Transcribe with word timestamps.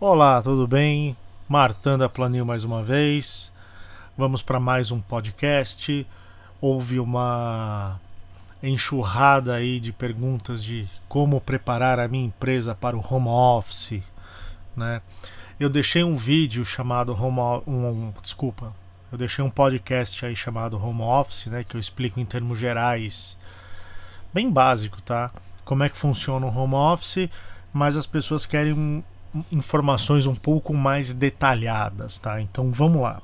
Olá, 0.00 0.40
tudo 0.40 0.64
bem? 0.64 1.16
Martanda 1.48 2.08
Planil 2.08 2.46
mais 2.46 2.62
uma 2.62 2.84
vez. 2.84 3.52
Vamos 4.16 4.42
para 4.42 4.60
mais 4.60 4.92
um 4.92 5.00
podcast. 5.00 6.06
Houve 6.60 7.00
uma 7.00 7.98
enxurrada 8.62 9.56
aí 9.56 9.80
de 9.80 9.92
perguntas 9.92 10.62
de 10.62 10.86
como 11.08 11.40
preparar 11.40 11.98
a 11.98 12.06
minha 12.06 12.26
empresa 12.26 12.76
para 12.76 12.96
o 12.96 13.04
home 13.04 13.26
office, 13.26 14.00
né? 14.76 15.02
Eu 15.58 15.68
deixei 15.68 16.04
um 16.04 16.16
vídeo 16.16 16.64
chamado 16.64 17.12
home 17.12 17.64
um, 17.66 18.14
desculpa, 18.22 18.72
eu 19.10 19.18
deixei 19.18 19.44
um 19.44 19.50
podcast 19.50 20.24
aí 20.24 20.36
chamado 20.36 20.80
home 20.80 21.02
office, 21.02 21.46
né, 21.46 21.64
que 21.64 21.74
eu 21.74 21.80
explico 21.80 22.20
em 22.20 22.24
termos 22.24 22.56
gerais, 22.56 23.36
bem 24.32 24.48
básico, 24.48 25.02
tá? 25.02 25.32
Como 25.64 25.82
é 25.82 25.88
que 25.88 25.98
funciona 25.98 26.46
o 26.46 26.56
home 26.56 26.76
office, 26.76 27.28
mas 27.72 27.96
as 27.96 28.06
pessoas 28.06 28.46
querem 28.46 29.02
informações 29.52 30.26
um 30.26 30.34
pouco 30.34 30.72
mais 30.74 31.12
detalhadas, 31.12 32.18
tá? 32.18 32.40
Então 32.40 32.72
vamos 32.72 33.02
lá. 33.02 33.22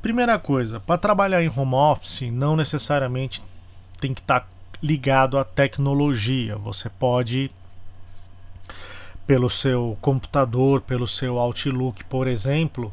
Primeira 0.00 0.38
coisa, 0.38 0.78
para 0.78 0.98
trabalhar 0.98 1.42
em 1.42 1.48
home 1.48 1.74
office, 1.74 2.30
não 2.30 2.56
necessariamente 2.56 3.42
tem 4.00 4.14
que 4.14 4.20
estar 4.20 4.40
tá 4.40 4.46
ligado 4.82 5.36
à 5.38 5.44
tecnologia. 5.44 6.56
Você 6.56 6.88
pode, 6.88 7.50
pelo 9.26 9.50
seu 9.50 9.98
computador, 10.00 10.80
pelo 10.82 11.06
seu 11.06 11.38
Outlook, 11.38 12.04
por 12.04 12.28
exemplo, 12.28 12.92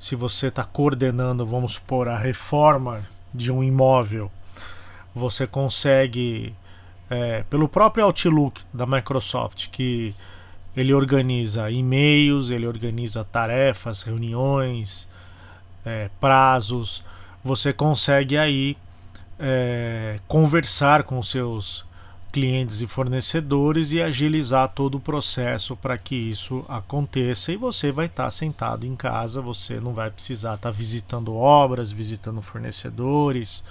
se 0.00 0.16
você 0.16 0.48
está 0.48 0.64
coordenando, 0.64 1.44
vamos 1.44 1.74
supor, 1.74 2.08
a 2.08 2.16
reforma 2.16 3.04
de 3.32 3.50
um 3.52 3.62
imóvel, 3.62 4.30
você 5.14 5.46
consegue, 5.46 6.54
é, 7.10 7.42
pelo 7.50 7.68
próprio 7.68 8.04
Outlook 8.04 8.62
da 8.72 8.86
Microsoft, 8.86 9.68
que 9.70 10.14
ele 10.76 10.92
organiza 10.92 11.70
e-mails, 11.70 12.50
ele 12.50 12.66
organiza 12.66 13.24
tarefas, 13.24 14.02
reuniões, 14.02 15.08
é, 15.84 16.10
prazos, 16.20 17.04
você 17.42 17.72
consegue 17.72 18.36
aí 18.36 18.76
é, 19.38 20.18
conversar 20.26 21.04
com 21.04 21.22
seus 21.22 21.84
clientes 22.32 22.80
e 22.80 22.86
fornecedores 22.88 23.92
e 23.92 24.02
agilizar 24.02 24.68
todo 24.68 24.96
o 24.96 25.00
processo 25.00 25.76
para 25.76 25.96
que 25.96 26.16
isso 26.16 26.64
aconteça 26.68 27.52
e 27.52 27.56
você 27.56 27.92
vai 27.92 28.06
estar 28.06 28.24
tá 28.24 28.30
sentado 28.30 28.84
em 28.84 28.96
casa, 28.96 29.40
você 29.40 29.78
não 29.78 29.92
vai 29.94 30.10
precisar 30.10 30.54
estar 30.54 30.70
tá 30.70 30.76
visitando 30.76 31.32
obras, 31.32 31.92
visitando 31.92 32.42
fornecedores. 32.42 33.62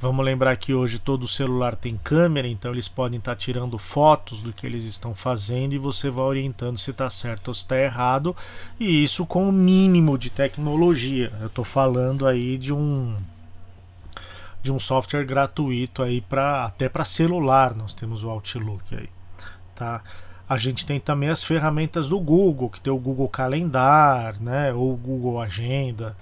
Vamos 0.00 0.24
lembrar 0.24 0.56
que 0.56 0.72
hoje 0.72 1.00
todo 1.00 1.26
celular 1.26 1.74
tem 1.74 1.96
câmera, 1.96 2.46
então 2.46 2.70
eles 2.70 2.86
podem 2.86 3.18
estar 3.18 3.32
tá 3.32 3.36
tirando 3.36 3.76
fotos 3.78 4.40
do 4.40 4.52
que 4.52 4.64
eles 4.64 4.84
estão 4.84 5.12
fazendo 5.12 5.72
e 5.72 5.78
você 5.78 6.08
vai 6.08 6.24
orientando 6.24 6.78
se 6.78 6.92
está 6.92 7.10
certo 7.10 7.48
ou 7.48 7.54
se 7.54 7.62
está 7.62 7.76
errado, 7.76 8.36
e 8.78 9.02
isso 9.02 9.26
com 9.26 9.48
o 9.48 9.52
mínimo 9.52 10.16
de 10.16 10.30
tecnologia. 10.30 11.32
Eu 11.40 11.48
estou 11.48 11.64
falando 11.64 12.28
aí 12.28 12.56
de 12.56 12.72
um 12.72 13.16
de 14.62 14.70
um 14.70 14.78
software 14.78 15.24
gratuito 15.24 16.02
aí 16.02 16.20
para 16.20 16.64
até 16.64 16.88
para 16.88 17.04
celular 17.04 17.74
nós 17.74 17.94
temos 17.94 18.22
o 18.22 18.30
Outlook 18.30 18.94
aí, 18.94 19.08
tá? 19.74 20.02
A 20.48 20.56
gente 20.56 20.86
tem 20.86 21.00
também 21.00 21.28
as 21.28 21.42
ferramentas 21.42 22.08
do 22.08 22.20
Google, 22.20 22.70
que 22.70 22.80
tem 22.80 22.92
o 22.92 22.98
Google 22.98 23.28
Calendar, 23.28 24.40
né, 24.40 24.72
ou 24.72 24.94
o 24.94 24.96
Google 24.96 25.40
Agenda 25.40 26.16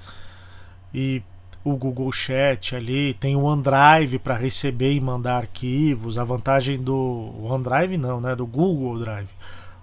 e 0.95 1.23
o 1.67 1.77
Google 1.77 2.13
Chat 2.13 2.77
ali, 2.77 3.15
tem 3.15 3.35
o 3.35 3.43
OneDrive 3.43 4.21
para 4.21 4.37
receber 4.37 4.93
e 4.93 5.01
mandar 5.01 5.39
arquivos. 5.39 6.17
A 6.17 6.23
vantagem 6.23 6.79
do 6.79 7.35
OneDrive 7.43 7.99
não, 7.99 8.21
né, 8.21 8.37
do 8.37 8.47
Google 8.47 9.01
Drive. 9.01 9.29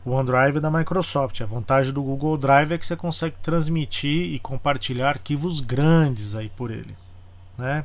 O 0.05 0.11
OneDrive 0.11 0.57
é 0.57 0.61
da 0.61 0.71
Microsoft. 0.71 1.41
A 1.41 1.45
vantagem 1.45 1.91
do 1.91 2.01
Google 2.01 2.37
Drive 2.37 2.71
é 2.71 2.77
que 2.77 2.85
você 2.85 2.95
consegue 2.95 3.35
transmitir 3.43 4.33
e 4.33 4.39
compartilhar 4.39 5.09
arquivos 5.09 5.59
grandes 5.59 6.35
aí 6.35 6.47
por 6.47 6.71
ele, 6.71 6.95
né? 7.57 7.83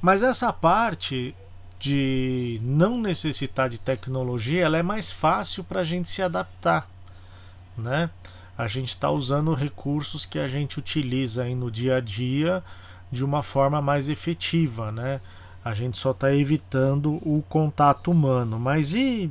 Mas 0.00 0.22
essa 0.22 0.52
parte 0.52 1.34
de 1.80 2.60
não 2.62 3.00
necessitar 3.00 3.68
de 3.68 3.80
tecnologia, 3.80 4.64
ela 4.64 4.78
é 4.78 4.82
mais 4.82 5.10
fácil 5.10 5.64
para 5.64 5.80
a 5.80 5.84
gente 5.84 6.08
se 6.08 6.22
adaptar, 6.22 6.88
né? 7.76 8.10
A 8.56 8.68
gente 8.68 8.90
está 8.90 9.10
usando 9.10 9.54
recursos 9.54 10.24
que 10.24 10.38
a 10.38 10.46
gente 10.46 10.78
utiliza 10.78 11.42
aí 11.42 11.54
no 11.56 11.68
dia 11.68 11.96
a 11.96 12.00
dia 12.00 12.62
de 13.12 13.22
uma 13.24 13.42
forma 13.42 13.82
mais 13.82 14.08
efetiva, 14.08 14.90
né? 14.90 15.20
A 15.62 15.74
gente 15.74 15.98
só 15.98 16.10
está 16.12 16.34
evitando 16.34 17.16
o 17.16 17.44
contato 17.48 18.10
humano. 18.10 18.58
Mas 18.58 18.94
e 18.94 19.30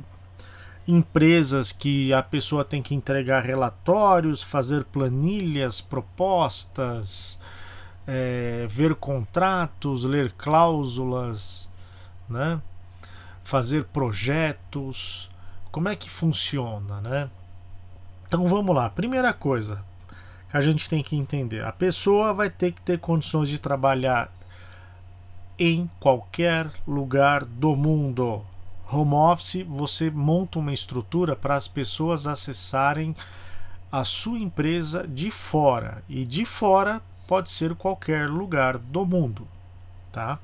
empresas 0.86 1.72
que 1.72 2.12
a 2.12 2.22
pessoa 2.22 2.64
tem 2.64 2.80
que 2.80 2.94
entregar 2.94 3.40
relatórios, 3.40 4.42
fazer 4.42 4.84
planilhas, 4.84 5.80
propostas, 5.80 7.38
é, 8.06 8.66
ver 8.70 8.94
contratos, 8.94 10.04
ler 10.04 10.32
cláusulas, 10.32 11.68
né? 12.28 12.62
fazer 13.42 13.84
projetos. 13.86 15.28
Como 15.72 15.88
é 15.88 15.96
que 15.96 16.08
funciona, 16.08 17.00
né? 17.00 17.30
Então 18.26 18.46
vamos 18.46 18.74
lá. 18.74 18.88
Primeira 18.88 19.32
coisa 19.32 19.84
que 20.52 20.56
a 20.58 20.60
gente 20.60 20.88
tem 20.88 21.02
que 21.02 21.16
entender: 21.16 21.64
a 21.64 21.72
pessoa 21.72 22.34
vai 22.34 22.50
ter 22.50 22.72
que 22.72 22.82
ter 22.82 22.98
condições 22.98 23.48
de 23.48 23.58
trabalhar 23.58 24.30
em 25.58 25.90
qualquer 25.98 26.70
lugar 26.86 27.44
do 27.44 27.74
mundo. 27.74 28.44
Home 28.90 29.14
office, 29.14 29.64
você 29.66 30.10
monta 30.10 30.58
uma 30.58 30.72
estrutura 30.72 31.34
para 31.34 31.56
as 31.56 31.66
pessoas 31.66 32.26
acessarem 32.26 33.16
a 33.90 34.04
sua 34.04 34.38
empresa 34.38 35.08
de 35.08 35.30
fora. 35.30 36.04
E 36.06 36.26
de 36.26 36.44
fora 36.44 37.00
pode 37.26 37.48
ser 37.48 37.74
qualquer 37.74 38.28
lugar 38.28 38.76
do 38.76 39.06
mundo, 39.06 39.48
tá? 40.10 40.38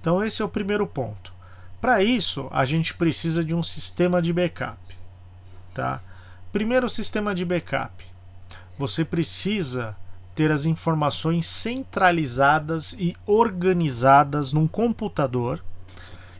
Então 0.00 0.24
esse 0.24 0.40
é 0.40 0.44
o 0.44 0.48
primeiro 0.48 0.86
ponto. 0.86 1.34
Para 1.78 2.02
isso, 2.02 2.48
a 2.50 2.64
gente 2.64 2.94
precisa 2.94 3.44
de 3.44 3.54
um 3.54 3.62
sistema 3.62 4.22
de 4.22 4.32
backup, 4.32 4.78
tá? 5.74 6.00
Primeiro 6.50 6.88
sistema 6.88 7.34
de 7.34 7.44
backup. 7.44 8.09
Você 8.80 9.04
precisa 9.04 9.94
ter 10.34 10.50
as 10.50 10.64
informações 10.64 11.44
centralizadas 11.44 12.94
e 12.98 13.14
organizadas 13.26 14.54
num 14.54 14.66
computador. 14.66 15.62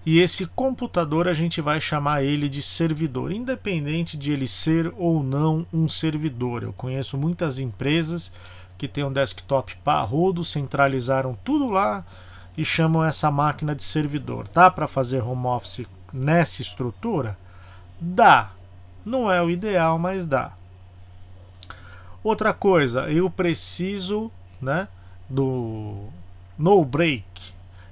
E 0.06 0.21
esse 0.21 0.47
computador 0.47 1.28
a 1.28 1.34
gente 1.34 1.61
vai 1.61 1.78
chamar 1.83 2.25
ele 2.25 2.49
de 2.49 2.62
servidor, 2.62 3.31
independente 3.31 4.17
de 4.17 4.33
ele 4.33 4.49
ser 4.49 4.91
ou 4.97 5.23
não 5.23 5.67
um 5.71 5.87
servidor. 5.87 6.62
Eu 6.62 6.73
conheço 6.73 7.19
muitas 7.19 7.59
empresas 7.59 8.33
que 8.78 8.89
tem 8.89 9.05
um 9.05 9.12
desktop 9.12 9.77
parrudo, 9.84 10.43
centralizaram 10.43 11.34
tudo 11.45 11.69
lá 11.69 12.07
e 12.57 12.65
chamam 12.65 13.05
essa 13.05 13.31
máquina 13.31 13.75
de 13.75 13.83
servidor. 13.83 14.49
Dá 14.49 14.71
para 14.71 14.89
fazer 14.89 15.22
home 15.22 15.47
office 15.47 15.87
nessa 16.11 16.62
estrutura? 16.62 17.37
Dá. 18.01 18.53
Não 19.05 19.31
é 19.31 19.43
o 19.43 19.51
ideal, 19.51 19.99
mas 19.99 20.25
dá. 20.25 20.55
Outra 22.23 22.53
coisa, 22.53 23.11
eu 23.11 23.31
preciso, 23.31 24.31
né, 24.61 24.89
do 25.29 26.09
no 26.59 26.85
break, 26.85 27.25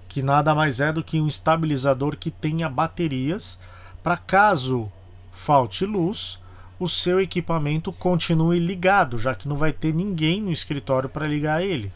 que 0.07 0.23
nada 0.23 0.55
mais 0.55 0.81
é 0.81 0.93
do 0.93 1.03
que 1.03 1.21
um 1.21 1.27
estabilizador 1.27 2.17
que 2.17 2.31
tenha 2.31 2.69
baterias 2.69 3.59
para 4.03 4.17
caso 4.17 4.91
falte 5.33 5.85
luz, 5.85 6.39
o 6.79 6.89
seu 6.89 7.21
equipamento 7.21 7.93
continue 7.93 8.59
ligado, 8.59 9.19
já 9.19 9.35
que 9.35 9.49
não 9.49 9.57
vai 9.57 9.73
ter 9.73 9.93
ninguém 9.93 10.41
no 10.41 10.53
escritório 10.53 11.09
para 11.09 11.27
ligar 11.27 11.63
ele. 11.63 11.93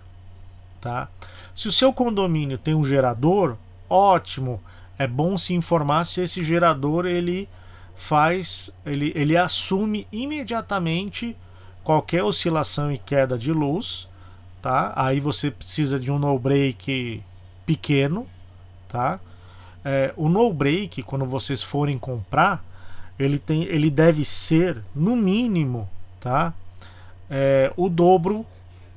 Tá? 0.80 1.08
Se 1.54 1.68
o 1.68 1.72
seu 1.72 1.92
condomínio 1.92 2.58
tem 2.58 2.74
um 2.74 2.84
gerador, 2.84 3.56
ótimo. 3.88 4.60
É 4.98 5.06
bom 5.06 5.38
se 5.38 5.54
informar 5.54 6.04
se 6.04 6.22
esse 6.22 6.42
gerador 6.42 7.06
ele 7.06 7.48
faz, 7.94 8.74
ele, 8.84 9.12
ele 9.14 9.36
assume 9.36 10.06
imediatamente 10.10 11.36
qualquer 11.84 12.22
oscilação 12.22 12.92
e 12.92 12.98
queda 12.98 13.38
de 13.38 13.52
luz, 13.52 14.08
tá? 14.60 14.92
Aí 14.96 15.20
você 15.20 15.50
precisa 15.50 15.98
de 15.98 16.10
um 16.10 16.18
no 16.18 16.38
break 16.38 17.22
pequeno, 17.66 18.26
tá? 18.88 19.20
É, 19.84 20.12
o 20.16 20.28
no 20.28 20.52
break 20.52 21.02
quando 21.02 21.24
vocês 21.26 21.62
forem 21.62 21.98
comprar 21.98 22.64
ele, 23.18 23.38
tem, 23.38 23.64
ele 23.64 23.90
deve 23.90 24.24
ser, 24.24 24.82
no 24.94 25.14
mínimo, 25.14 25.88
tá? 26.20 26.52
É, 27.30 27.72
o 27.76 27.88
dobro 27.88 28.44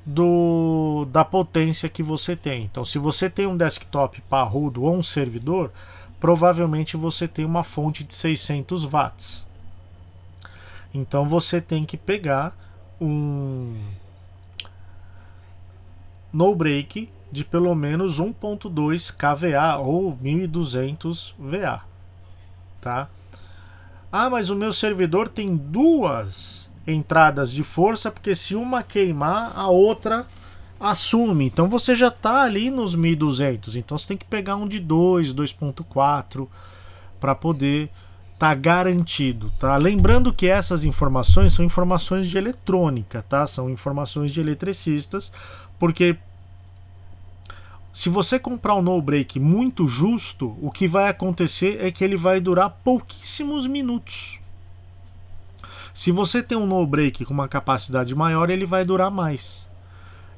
do, 0.04 1.06
da 1.10 1.24
potência 1.24 1.88
que 1.88 2.02
você 2.02 2.34
tem. 2.34 2.64
Então, 2.64 2.84
se 2.84 2.98
você 2.98 3.28
tem 3.28 3.46
um 3.46 3.56
desktop 3.56 4.20
parrudo 4.22 4.84
ou 4.84 4.96
um 4.96 5.02
servidor, 5.02 5.70
provavelmente 6.18 6.96
você 6.96 7.26
tem 7.28 7.44
uma 7.44 7.62
fonte 7.62 8.04
de 8.04 8.14
600 8.14 8.84
watts. 8.84 9.46
Então, 10.94 11.28
você 11.28 11.60
tem 11.60 11.84
que 11.84 11.96
pegar 11.96 12.56
um 13.00 13.76
no 16.32 16.54
break 16.54 17.08
de 17.30 17.44
pelo 17.44 17.74
menos 17.74 18.20
1.2 18.20 19.14
kVA 19.14 19.78
ou 19.78 20.16
1200 20.20 21.34
VA, 21.38 21.82
tá? 22.80 23.08
Ah, 24.12 24.30
mas 24.30 24.50
o 24.50 24.56
meu 24.56 24.72
servidor 24.72 25.28
tem 25.28 25.56
duas 25.56 26.70
entradas 26.86 27.50
de 27.50 27.62
força, 27.62 28.10
porque 28.10 28.34
se 28.34 28.54
uma 28.54 28.82
queimar, 28.82 29.52
a 29.56 29.68
outra 29.68 30.26
assume. 30.78 31.46
Então 31.46 31.68
você 31.68 31.94
já 31.94 32.08
está 32.08 32.42
ali 32.42 32.70
nos 32.70 32.94
1200. 32.94 33.76
Então 33.76 33.98
você 33.98 34.08
tem 34.08 34.16
que 34.16 34.24
pegar 34.24 34.56
um 34.56 34.68
de 34.68 34.78
2, 34.78 35.34
2.4 35.34 36.46
para 37.18 37.34
poder 37.34 37.90
tá 38.38 38.54
garantido, 38.54 39.50
tá? 39.58 39.76
Lembrando 39.76 40.32
que 40.32 40.46
essas 40.46 40.84
informações 40.84 41.52
são 41.52 41.64
informações 41.64 42.28
de 42.28 42.36
eletrônica, 42.36 43.24
tá? 43.28 43.46
São 43.46 43.70
informações 43.70 44.32
de 44.32 44.40
eletricistas, 44.40 45.32
porque 45.78 46.16
se 47.92 48.10
você 48.10 48.38
comprar 48.38 48.74
um 48.74 48.82
no 48.82 49.00
break 49.00 49.40
muito 49.40 49.86
justo, 49.86 50.54
o 50.60 50.70
que 50.70 50.86
vai 50.86 51.08
acontecer 51.08 51.78
é 51.82 51.90
que 51.90 52.04
ele 52.04 52.16
vai 52.16 52.40
durar 52.40 52.68
pouquíssimos 52.84 53.66
minutos. 53.66 54.38
Se 55.94 56.12
você 56.12 56.42
tem 56.42 56.58
um 56.58 56.66
no 56.66 56.86
break 56.86 57.24
com 57.24 57.32
uma 57.32 57.48
capacidade 57.48 58.14
maior, 58.14 58.50
ele 58.50 58.66
vai 58.66 58.84
durar 58.84 59.10
mais. 59.10 59.66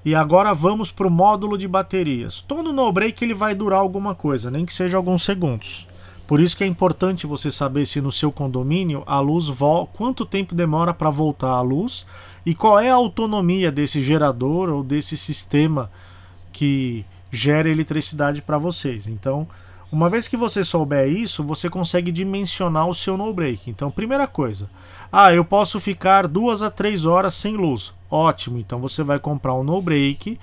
E 0.04 0.14
agora 0.14 0.54
vamos 0.54 0.92
para 0.92 1.08
o 1.08 1.10
módulo 1.10 1.58
de 1.58 1.66
baterias. 1.66 2.40
Todo 2.40 2.72
no 2.72 2.92
break 2.92 3.24
ele 3.24 3.34
vai 3.34 3.56
durar 3.56 3.80
alguma 3.80 4.14
coisa, 4.14 4.52
nem 4.52 4.64
que 4.64 4.72
seja 4.72 4.96
alguns 4.96 5.24
segundos. 5.24 5.88
Por 6.28 6.40
isso 6.40 6.58
que 6.58 6.62
é 6.62 6.66
importante 6.66 7.26
você 7.26 7.50
saber 7.50 7.86
se 7.86 8.02
no 8.02 8.12
seu 8.12 8.30
condomínio 8.30 9.02
a 9.06 9.18
luz 9.18 9.48
volta, 9.48 9.92
quanto 9.96 10.26
tempo 10.26 10.54
demora 10.54 10.92
para 10.92 11.08
voltar 11.08 11.52
a 11.52 11.62
luz 11.62 12.04
e 12.44 12.54
qual 12.54 12.78
é 12.78 12.90
a 12.90 12.94
autonomia 12.94 13.72
desse 13.72 14.02
gerador 14.02 14.68
ou 14.68 14.84
desse 14.84 15.16
sistema 15.16 15.90
que 16.52 17.02
gera 17.30 17.70
eletricidade 17.70 18.42
para 18.42 18.58
vocês. 18.58 19.06
Então, 19.06 19.48
uma 19.90 20.10
vez 20.10 20.28
que 20.28 20.36
você 20.36 20.62
souber 20.62 21.10
isso, 21.10 21.42
você 21.42 21.70
consegue 21.70 22.12
dimensionar 22.12 22.86
o 22.86 22.94
seu 22.94 23.16
no 23.16 23.32
break. 23.32 23.70
Então, 23.70 23.90
primeira 23.90 24.26
coisa, 24.26 24.68
ah, 25.10 25.32
eu 25.32 25.46
posso 25.46 25.80
ficar 25.80 26.28
duas 26.28 26.60
a 26.60 26.70
três 26.70 27.06
horas 27.06 27.32
sem 27.32 27.56
luz. 27.56 27.94
Ótimo, 28.10 28.58
então 28.58 28.78
você 28.78 29.02
vai 29.02 29.18
comprar 29.18 29.54
um 29.54 29.64
no 29.64 29.80
break 29.80 30.38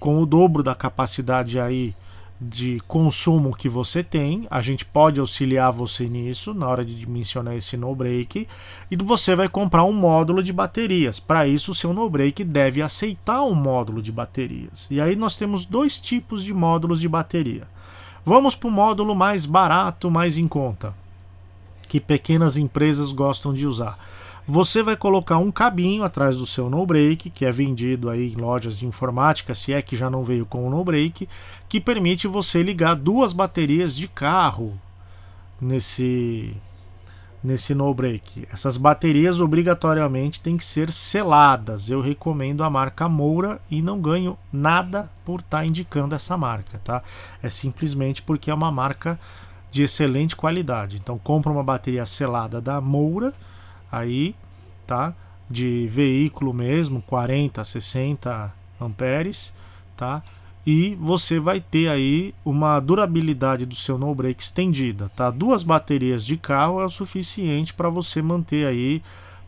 com 0.00 0.22
o 0.22 0.24
dobro 0.24 0.62
da 0.62 0.74
capacidade 0.74 1.60
aí 1.60 1.94
de 2.40 2.80
consumo 2.86 3.56
que 3.56 3.68
você 3.68 4.02
tem. 4.02 4.46
A 4.50 4.60
gente 4.60 4.84
pode 4.84 5.20
auxiliar 5.20 5.72
você 5.72 6.08
nisso 6.08 6.52
na 6.52 6.68
hora 6.68 6.84
de 6.84 6.94
dimensionar 6.94 7.54
esse 7.54 7.76
no 7.76 7.94
break 7.94 8.46
e 8.90 8.96
você 8.96 9.34
vai 9.34 9.48
comprar 9.48 9.84
um 9.84 9.92
módulo 9.92 10.42
de 10.42 10.52
baterias. 10.52 11.18
Para 11.18 11.46
isso, 11.46 11.72
o 11.72 11.74
seu 11.74 11.92
no 11.92 12.08
break 12.08 12.44
deve 12.44 12.82
aceitar 12.82 13.42
um 13.42 13.54
módulo 13.54 14.02
de 14.02 14.12
baterias. 14.12 14.88
E 14.90 15.00
aí 15.00 15.16
nós 15.16 15.36
temos 15.36 15.64
dois 15.64 15.98
tipos 15.98 16.42
de 16.42 16.52
módulos 16.52 17.00
de 17.00 17.08
bateria. 17.08 17.66
Vamos 18.24 18.54
para 18.54 18.68
o 18.68 18.72
módulo 18.72 19.14
mais 19.14 19.46
barato, 19.46 20.10
mais 20.10 20.36
em 20.36 20.48
conta, 20.48 20.92
que 21.88 22.00
pequenas 22.00 22.56
empresas 22.56 23.12
gostam 23.12 23.54
de 23.54 23.66
usar. 23.66 23.98
Você 24.48 24.80
vai 24.80 24.96
colocar 24.96 25.38
um 25.38 25.50
cabinho 25.50 26.04
atrás 26.04 26.36
do 26.36 26.46
seu 26.46 26.70
no 26.70 26.86
break, 26.86 27.30
que 27.30 27.44
é 27.44 27.50
vendido 27.50 28.08
aí 28.08 28.32
em 28.32 28.36
lojas 28.36 28.78
de 28.78 28.86
informática, 28.86 29.54
se 29.54 29.72
é 29.72 29.82
que 29.82 29.96
já 29.96 30.08
não 30.08 30.22
veio 30.22 30.46
com 30.46 30.64
o 30.64 30.70
no 30.70 30.84
break, 30.84 31.28
que 31.68 31.80
permite 31.80 32.28
você 32.28 32.62
ligar 32.62 32.94
duas 32.94 33.32
baterias 33.32 33.96
de 33.96 34.06
carro 34.06 34.78
nesse 35.60 36.56
nesse 37.42 37.74
no 37.74 37.92
break. 37.92 38.46
Essas 38.52 38.76
baterias 38.76 39.40
obrigatoriamente 39.40 40.40
têm 40.40 40.56
que 40.56 40.64
ser 40.64 40.90
seladas. 40.90 41.90
Eu 41.90 42.00
recomendo 42.00 42.64
a 42.64 42.70
marca 42.70 43.08
Moura 43.08 43.60
e 43.70 43.80
não 43.80 44.00
ganho 44.00 44.36
nada 44.52 45.10
por 45.24 45.40
estar 45.40 45.58
tá 45.58 45.66
indicando 45.66 46.14
essa 46.14 46.36
marca, 46.36 46.80
tá? 46.84 47.02
É 47.42 47.48
simplesmente 47.48 48.22
porque 48.22 48.50
é 48.50 48.54
uma 48.54 48.72
marca 48.72 49.18
de 49.70 49.82
excelente 49.84 50.34
qualidade. 50.34 50.96
Então 50.96 51.18
compra 51.18 51.52
uma 51.52 51.62
bateria 51.62 52.06
selada 52.06 52.60
da 52.60 52.80
Moura 52.80 53.32
aí, 53.90 54.34
tá? 54.86 55.14
De 55.48 55.86
veículo 55.88 56.52
mesmo, 56.52 57.02
40, 57.02 57.64
60 57.64 58.52
amperes, 58.80 59.52
tá? 59.96 60.22
E 60.66 60.96
você 61.00 61.38
vai 61.38 61.60
ter 61.60 61.88
aí 61.88 62.34
uma 62.44 62.80
durabilidade 62.80 63.64
do 63.64 63.76
seu 63.76 63.96
no 63.96 64.12
break 64.12 64.42
estendida, 64.42 65.08
tá? 65.14 65.30
Duas 65.30 65.62
baterias 65.62 66.26
de 66.26 66.36
carro 66.36 66.80
é 66.80 66.84
o 66.84 66.88
suficiente 66.88 67.72
para 67.72 67.88
você 67.88 68.20
manter 68.20 68.66
aí 68.66 69.00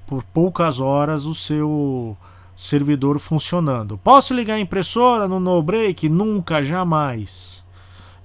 por 0.06 0.23
poucas 0.23 0.79
horas 0.79 1.26
o 1.26 1.35
seu 1.35 2.17
servidor 2.56 3.19
funcionando. 3.19 3.99
Posso 3.99 4.32
ligar 4.32 4.55
a 4.55 4.61
impressora 4.61 5.26
no 5.26 5.40
no? 5.40 6.08
Nunca, 6.08 6.62
jamais. 6.62 7.64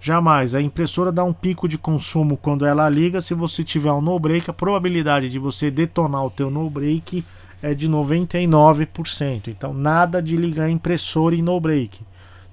Jamais. 0.03 0.53
A 0.53 0.61
impressora 0.61 1.13
dá 1.13 1.23
um 1.23 1.31
pico 1.31 1.65
de 1.65 1.77
consumo 1.77 2.35
quando 2.35 2.65
ela 2.65 2.89
liga. 2.89 3.21
Se 3.21 3.33
você 3.33 3.63
tiver 3.63 3.94
um 3.94 4.01
no 4.01 4.19
break, 4.19 4.50
a 4.50 4.53
probabilidade 4.53 5.29
de 5.29 5.39
você 5.39 5.71
detonar 5.71 6.25
o 6.25 6.29
teu 6.29 6.51
no 6.51 6.69
break 6.69 7.23
é 7.61 7.73
de 7.73 7.89
99%. 7.89 9.47
Então 9.47 9.73
nada 9.73 10.21
de 10.21 10.35
ligar 10.35 10.69
impressora 10.69 11.35
em 11.35 11.41
no 11.41 11.57
break, 11.57 12.01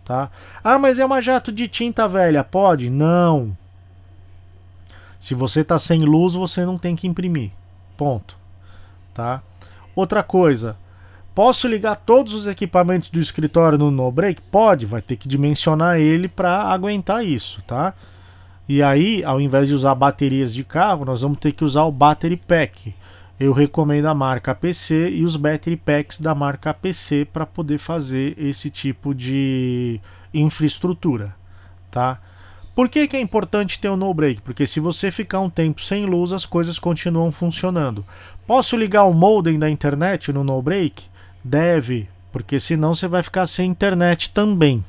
tá? 0.05 0.31
Ah, 0.63 0.79
mas 0.79 1.01
é 1.01 1.05
uma 1.05 1.21
jato 1.21 1.51
de 1.51 1.67
tinta 1.67 2.07
velha, 2.07 2.45
pode? 2.45 2.89
Não. 2.89 3.59
Se 5.19 5.35
você 5.35 5.63
está 5.63 5.77
sem 5.77 6.05
luz, 6.05 6.35
você 6.35 6.65
não 6.65 6.79
tem 6.79 6.95
que 6.95 7.09
imprimir. 7.09 7.51
Ponto. 7.97 8.39
Tá? 9.13 9.43
Outra 9.97 10.23
coisa, 10.23 10.77
Posso 11.35 11.69
ligar 11.69 11.97
todos 11.97 12.35
os 12.35 12.47
equipamentos 12.47 13.11
do 13.11 13.21
escritório 13.21 13.79
no 13.79 13.91
no 13.91 14.11
break? 14.11 14.43
Pode, 14.43 14.85
vai 14.85 15.01
ter 15.01 15.17
que 15.17 15.29
dimensionar 15.29 15.99
ele 15.99 16.29
para 16.29 16.63
aguentar 16.65 17.25
isso, 17.25 17.63
tá? 17.63 17.95
E 18.69 18.83
aí, 18.83 19.25
ao 19.25 19.41
invés 19.41 19.69
de 19.69 19.75
usar 19.75 19.95
baterias 19.95 20.55
de 20.55 20.65
carro, 20.65 21.05
nós 21.05 21.23
vamos 21.23 21.39
ter 21.39 21.53
que 21.53 21.65
usar 21.65 21.85
o 21.85 21.93
battery 21.93 22.37
pack. 22.37 22.95
Eu 23.39 23.53
recomendo 23.53 24.07
a 24.07 24.15
marca 24.15 24.53
APC 24.53 25.11
e 25.11 25.25
os 25.25 25.35
battery 25.35 25.77
packs 25.77 26.21
da 26.21 26.35
marca 26.35 26.71
APC 26.71 27.25
para 27.25 27.47
poder 27.47 27.79
fazer 27.79 28.37
esse 28.39 28.69
tipo 28.69 29.15
de 29.15 30.01
infraestrutura, 30.33 31.35
tá? 31.91 32.21
Por 32.75 32.89
que, 32.89 33.09
que 33.09 33.17
é 33.17 33.21
importante 33.21 33.81
ter 33.81 33.89
o 33.89 33.95
um 33.95 33.97
no 33.97 34.15
break? 34.15 34.41
Porque 34.43 34.67
se 34.67 34.79
você 34.79 35.11
ficar 35.11 35.41
um 35.41 35.51
tempo 35.51 35.81
sem 35.81 36.07
luz, 36.07 36.33
as 36.33 36.47
coisas 36.47 36.79
continuam 36.79 37.33
funcionando. 37.33 38.05
Posso 38.47 38.77
ligar 38.77 39.05
o 39.05 39.13
modem 39.13 39.59
da 39.59 39.69
internet 39.69 40.33
no 40.33 40.45
no 40.45 40.63
break? 40.63 41.10
Deve, 41.43 42.09
porque 42.33 42.61
senão 42.61 42.95
você 42.95 43.09
vai 43.09 43.23
ficar 43.23 43.47
sem 43.47 43.71
internet 43.71 44.31
também. 44.31 44.85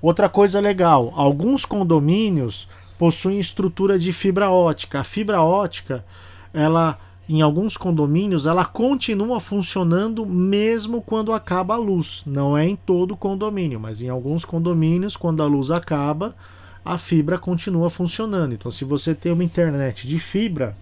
Outra 0.00 0.28
coisa 0.28 0.60
legal, 0.60 1.12
alguns 1.16 1.64
condomínios 1.64 2.68
possuem 2.98 3.38
estrutura 3.38 3.98
de 3.98 4.12
fibra 4.12 4.50
ótica. 4.50 5.00
A 5.00 5.04
fibra 5.04 5.42
ótica, 5.42 6.04
ela 6.52 6.98
em 7.28 7.42
alguns 7.42 7.76
condomínios, 7.76 8.46
ela 8.46 8.64
continua 8.64 9.40
funcionando 9.40 10.24
mesmo 10.24 11.02
quando 11.02 11.32
acaba 11.32 11.74
a 11.74 11.78
luz. 11.78 12.22
Não 12.24 12.56
é 12.56 12.68
em 12.68 12.76
todo 12.76 13.16
condomínio, 13.16 13.80
mas 13.80 14.00
em 14.00 14.08
alguns 14.08 14.44
condomínios, 14.44 15.16
quando 15.16 15.42
a 15.42 15.46
luz 15.46 15.72
acaba, 15.72 16.36
a 16.84 16.96
fibra 16.98 17.36
continua 17.36 17.90
funcionando. 17.90 18.54
Então, 18.54 18.70
se 18.70 18.84
você 18.84 19.12
tem 19.12 19.32
uma 19.32 19.42
internet 19.42 20.06
de 20.06 20.20
fibra, 20.20 20.76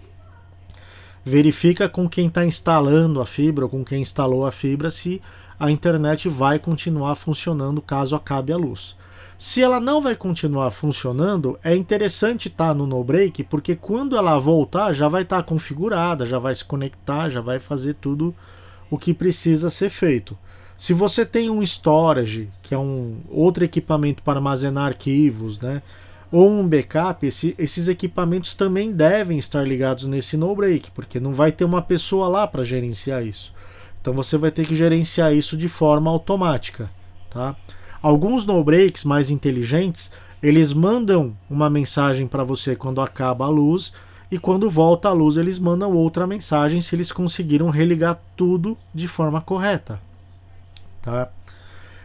verifica 1.25 1.89
com 1.89 2.07
quem 2.07 2.27
está 2.27 2.45
instalando 2.45 3.19
a 3.19 3.25
fibra 3.25 3.65
ou 3.65 3.69
com 3.69 3.83
quem 3.83 4.01
instalou 4.01 4.45
a 4.45 4.51
fibra 4.51 4.91
se 4.91 5.19
a 5.59 5.71
internet 5.71 6.29
vai 6.29 6.59
continuar 6.59 7.15
funcionando 7.15 7.81
caso 7.81 8.15
acabe 8.15 8.53
a 8.53 8.57
luz. 8.57 8.95
Se 9.37 9.61
ela 9.61 9.81
não 9.81 10.01
vai 10.01 10.15
continuar 10.15 10.69
funcionando, 10.69 11.59
é 11.63 11.75
interessante 11.75 12.47
estar 12.47 12.69
tá 12.69 12.73
no 12.73 12.85
no 12.85 13.03
break, 13.03 13.43
porque 13.45 13.75
quando 13.75 14.15
ela 14.15 14.39
voltar 14.39 14.93
já 14.93 15.07
vai 15.07 15.23
estar 15.23 15.37
tá 15.37 15.43
configurada, 15.43 16.25
já 16.25 16.37
vai 16.37 16.53
se 16.53 16.63
conectar, 16.63 17.27
já 17.27 17.41
vai 17.41 17.59
fazer 17.59 17.95
tudo 17.95 18.33
o 18.89 18.97
que 18.97 19.13
precisa 19.13 19.69
ser 19.69 19.89
feito. 19.89 20.37
Se 20.77 20.93
você 20.93 21.25
tem 21.25 21.49
um 21.49 21.63
storage, 21.63 22.49
que 22.61 22.73
é 22.73 22.77
um 22.77 23.17
outro 23.29 23.65
equipamento 23.65 24.21
para 24.21 24.37
armazenar 24.37 24.87
arquivos, 24.87 25.59
né? 25.59 25.81
Ou 26.31 26.49
um 26.49 26.67
backup, 26.67 27.25
esse, 27.25 27.55
esses 27.57 27.87
equipamentos 27.87 28.55
também 28.55 28.91
devem 28.91 29.37
estar 29.37 29.65
ligados 29.65 30.05
nesse 30.07 30.35
no 30.35 30.55
break, 30.55 30.91
porque 30.91 31.19
não 31.19 31.33
vai 31.33 31.51
ter 31.51 31.65
uma 31.65 31.81
pessoa 31.81 32.27
lá 32.27 32.47
para 32.47 32.63
gerenciar 32.63 33.25
isso. 33.25 33.53
Então 34.01 34.13
você 34.13 34.37
vai 34.37 34.51
ter 34.51 34.65
que 34.65 34.75
gerenciar 34.75 35.33
isso 35.33 35.57
de 35.57 35.67
forma 35.67 36.11
automática, 36.11 36.89
tá? 37.29 37.55
Alguns 38.01 38.45
no 38.45 38.63
breaks 38.63 39.03
mais 39.03 39.31
inteligentes, 39.31 40.11
eles 40.43 40.73
mandam 40.73 41.35
uma 41.49 41.69
mensagem 41.69 42.27
para 42.27 42.43
você 42.43 42.75
quando 42.75 43.01
acaba 43.01 43.45
a 43.45 43.49
luz 43.49 43.93
e 44.29 44.37
quando 44.37 44.69
volta 44.69 45.09
a 45.09 45.13
luz 45.13 45.37
eles 45.37 45.57
mandam 45.57 45.91
outra 45.93 46.27
mensagem 46.27 46.81
se 46.81 46.95
eles 46.95 47.11
conseguiram 47.11 47.69
religar 47.69 48.19
tudo 48.35 48.77
de 48.93 49.07
forma 49.07 49.41
correta, 49.41 49.99
tá? 51.01 51.29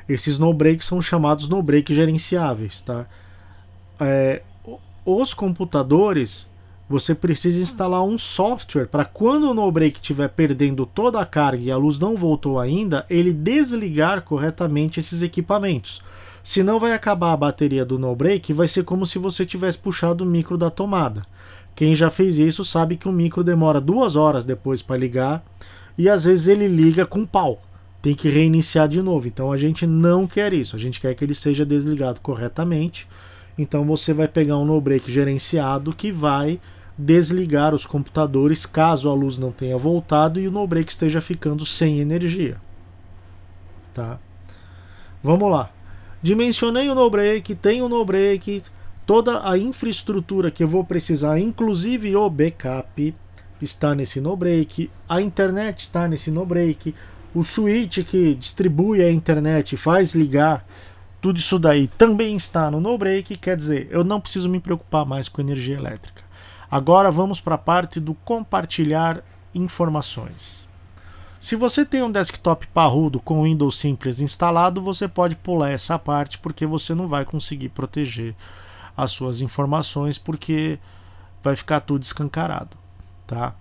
Esses 0.09 0.39
no 0.39 0.53
breaks 0.55 0.87
são 0.87 1.00
chamados 1.03 1.49
no 1.49 1.62
break 1.62 1.95
gerenciáveis, 1.95 2.81
tá? 2.81 3.07
É, 4.00 4.42
os 5.04 5.35
computadores 5.35 6.49
você 6.88 7.14
precisa 7.14 7.62
instalar 7.62 8.02
um 8.02 8.19
software 8.19 8.87
para 8.87 9.04
quando 9.04 9.49
o 9.49 9.54
no-break 9.54 10.00
estiver 10.00 10.28
perdendo 10.28 10.85
toda 10.85 11.21
a 11.21 11.25
carga 11.25 11.62
e 11.62 11.71
a 11.71 11.76
luz 11.76 12.00
não 12.00 12.16
voltou 12.16 12.59
ainda, 12.59 13.07
ele 13.09 13.33
desligar 13.33 14.23
corretamente 14.23 14.99
esses 14.99 15.23
equipamentos. 15.23 16.02
Senão 16.42 16.80
vai 16.80 16.92
acabar 16.92 17.33
a 17.33 17.37
bateria 17.37 17.85
do 17.85 17.97
no-break 17.97 18.50
e 18.50 18.54
vai 18.54 18.66
ser 18.66 18.83
como 18.83 19.07
se 19.07 19.21
você 19.21 19.47
tivesse 19.47 19.78
puxado 19.78 20.25
o 20.25 20.26
micro 20.26 20.59
da 20.59 20.69
tomada. 20.69 21.25
Quem 21.76 21.95
já 21.95 22.11
fez 22.11 22.38
isso 22.38 22.64
sabe 22.64 22.97
que 22.97 23.09
o 23.09 23.12
micro 23.12 23.45
demora 23.45 23.80
duas 23.80 24.16
horas 24.16 24.45
depois 24.45 24.83
para 24.83 24.97
ligar 24.97 25.45
e 25.97 26.09
às 26.09 26.25
vezes 26.25 26.49
ele 26.49 26.66
liga 26.66 27.07
com 27.07 27.25
pau. 27.25 27.62
Tem 28.02 28.14
que 28.14 28.28
reiniciar 28.28 28.88
de 28.88 29.00
novo. 29.00 29.28
Então 29.28 29.52
a 29.52 29.57
gente 29.57 29.87
não 29.87 30.26
quer 30.26 30.52
isso. 30.52 30.75
A 30.75 30.78
gente 30.78 31.00
quer 31.00 31.14
que 31.14 31.23
ele 31.23 31.35
seja 31.35 31.64
desligado 31.64 32.19
corretamente. 32.21 33.07
Então 33.59 33.85
você 33.85 34.12
vai 34.12 34.28
pegar 34.28 34.57
um 34.57 34.64
no 34.64 34.80
break 34.80 35.11
gerenciado 35.11 35.95
que 35.95 36.11
vai 36.11 36.61
desligar 36.97 37.75
os 37.75 37.87
computadores 37.87 38.66
caso 38.66 39.09
a 39.09 39.14
luz 39.14 39.38
não 39.38 39.50
tenha 39.50 39.76
voltado 39.76 40.38
e 40.38 40.47
o 40.47 40.50
no 40.50 40.66
break 40.66 40.90
esteja 40.90 41.21
ficando 41.21 41.64
sem 41.64 42.00
energia. 42.00 42.61
Tá? 43.95 44.19
Vamos 45.23 45.50
lá. 45.50 45.71
Dimensionei 46.23 46.88
o 46.88 46.95
no 46.95 47.09
break, 47.09 47.54
tenho 47.54 47.87
o 47.87 47.88
no 47.88 48.04
break, 48.04 48.62
toda 49.07 49.49
a 49.49 49.57
infraestrutura 49.57 50.50
que 50.50 50.62
eu 50.62 50.69
vou 50.69 50.85
precisar, 50.85 51.38
inclusive 51.38 52.14
o 52.14 52.28
backup, 52.28 53.14
está 53.61 53.95
nesse 53.95 54.21
no 54.21 54.37
break, 54.37 54.90
a 55.09 55.21
internet 55.21 55.78
está 55.78 56.07
nesse 56.07 56.30
no 56.30 56.45
break, 56.45 56.95
o 57.35 57.42
switch 57.42 58.04
que 58.04 58.35
distribui 58.35 59.02
a 59.02 59.11
internet 59.11 59.76
faz 59.76 60.14
ligar, 60.14 60.66
tudo 61.21 61.39
isso 61.39 61.59
daí 61.59 61.87
também 61.87 62.35
está 62.37 62.71
no 62.71 62.81
no 62.81 62.97
break, 62.97 63.37
quer 63.37 63.57
dizer, 63.57 63.89
eu 63.91 64.03
não 64.03 64.21
preciso 64.21 64.49
me 64.49 64.59
preocupar 64.59 65.05
mais 65.05 65.29
com 65.29 65.41
energia 65.41 65.77
elétrica. 65.77 66.23
Agora 66.71 67.11
vamos 67.11 67.41
para 67.41 67.57
a 67.57 67.59
parte 67.59 68.00
do 68.00 68.15
compartilhar 68.15 69.23
informações. 69.55 70.69
Se 71.41 71.57
você 71.57 71.85
tem 71.85 72.03
um 72.03 72.12
desktop 72.12 72.67
parrudo 72.69 73.19
com 73.19 73.43
Windows 73.43 73.79
Simples 73.79 74.21
instalado, 74.21 74.81
você 74.81 75.09
pode 75.09 75.37
pular 75.37 75.71
essa 75.71 75.99
parte 75.99 76.39
porque 76.39 76.67
você 76.67 76.95
não 76.95 77.09
vai 77.09 77.25
conseguir 77.25 77.71
proteger 77.71 78.35
as 78.97 79.11
suas 79.11 79.41
informações 79.41 80.19
porque 80.19 80.79
vai 81.43 81.57
ficar 81.57 81.81
tudo 81.81 82.03
escancarado, 82.03 82.77
tá? 83.27 83.55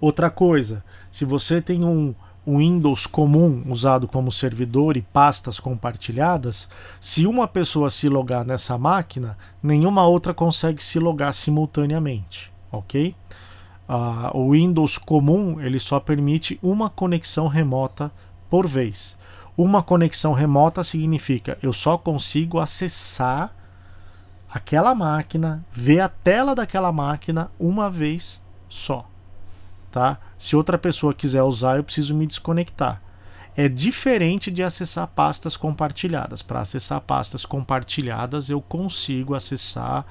Outra 0.00 0.30
coisa, 0.30 0.84
se 1.10 1.24
você 1.24 1.60
tem 1.60 1.84
um, 1.84 2.14
um 2.46 2.58
Windows 2.58 3.06
comum 3.06 3.64
usado 3.68 4.06
como 4.06 4.30
servidor 4.30 4.96
e 4.96 5.02
pastas 5.02 5.58
compartilhadas, 5.58 6.68
se 7.00 7.26
uma 7.26 7.48
pessoa 7.48 7.90
se 7.90 8.08
logar 8.08 8.44
nessa 8.44 8.78
máquina, 8.78 9.36
nenhuma 9.60 10.06
outra 10.06 10.32
consegue 10.32 10.82
se 10.82 10.98
logar 11.00 11.34
simultaneamente, 11.34 12.52
ok? 12.70 13.14
Uh, 13.88 14.36
o 14.36 14.52
Windows 14.52 14.96
comum 14.96 15.60
ele 15.60 15.80
só 15.80 15.98
permite 15.98 16.58
uma 16.62 16.88
conexão 16.88 17.48
remota 17.48 18.12
por 18.48 18.66
vez. 18.66 19.18
Uma 19.56 19.82
conexão 19.82 20.32
remota 20.32 20.84
significa 20.84 21.58
eu 21.62 21.72
só 21.72 21.98
consigo 21.98 22.58
acessar 22.58 23.54
aquela 24.48 24.94
máquina, 24.94 25.64
ver 25.70 26.00
a 26.00 26.08
tela 26.08 26.54
daquela 26.54 26.92
máquina 26.92 27.50
uma 27.58 27.90
vez 27.90 28.42
só. 28.68 29.08
Tá? 29.96 30.18
Se 30.36 30.54
outra 30.54 30.76
pessoa 30.76 31.14
quiser 31.14 31.42
usar, 31.42 31.78
eu 31.78 31.82
preciso 31.82 32.14
me 32.14 32.26
desconectar. 32.26 33.00
É 33.56 33.66
diferente 33.66 34.50
de 34.50 34.62
acessar 34.62 35.06
pastas 35.06 35.56
compartilhadas. 35.56 36.42
Para 36.42 36.60
acessar 36.60 37.00
pastas 37.00 37.46
compartilhadas, 37.46 38.50
eu 38.50 38.60
consigo 38.60 39.34
acessar 39.34 40.04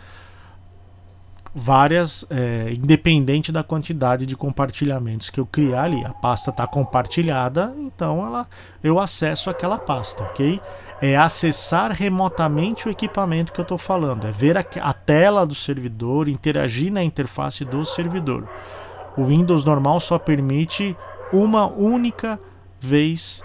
várias, 1.53 2.25
é, 2.31 2.73
independente 2.73 3.51
da 3.51 3.61
quantidade 3.61 4.25
de 4.25 4.35
compartilhamentos 4.35 5.29
que 5.29 5.39
eu 5.39 5.45
criar 5.45 5.83
ali. 5.83 6.03
A 6.03 6.13
pasta 6.13 6.49
está 6.49 6.65
compartilhada, 6.65 7.71
então 7.77 8.25
ela, 8.25 8.47
eu 8.83 8.99
acesso 8.99 9.51
aquela 9.51 9.77
pasta, 9.77 10.23
ok? 10.23 10.59
É 10.99 11.15
acessar 11.15 11.91
remotamente 11.91 12.87
o 12.87 12.91
equipamento 12.91 13.53
que 13.53 13.59
eu 13.59 13.63
estou 13.63 13.77
falando, 13.77 14.25
é 14.25 14.31
ver 14.31 14.57
a, 14.57 14.65
a 14.81 14.93
tela 14.93 15.45
do 15.45 15.53
servidor, 15.53 16.27
interagir 16.27 16.91
na 16.91 17.03
interface 17.03 17.63
do 17.63 17.85
servidor. 17.85 18.49
O 19.17 19.25
Windows 19.25 19.63
normal 19.63 19.99
só 19.99 20.19
permite 20.19 20.95
uma 21.31 21.67
única 21.67 22.39
vez 22.79 23.43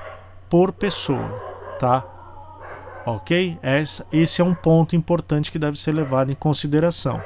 por 0.49 0.73
pessoa, 0.73 1.29
tá? 1.79 2.05
Ok? 3.07 3.59
Esse 4.13 4.43
é 4.43 4.45
um 4.45 4.55
ponto 4.55 4.95
importante 4.95 5.51
que 5.51 5.59
deve 5.59 5.79
ser 5.79 5.93
levado 5.93 6.31
em 6.31 6.35
consideração. 6.35 7.23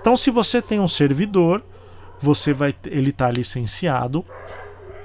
Então, 0.00 0.16
se 0.16 0.30
você 0.30 0.62
tem 0.62 0.80
um 0.80 0.88
servidor, 0.88 1.62
você 2.20 2.52
vai, 2.52 2.74
ele 2.86 3.10
está 3.10 3.30
licenciado. 3.30 4.24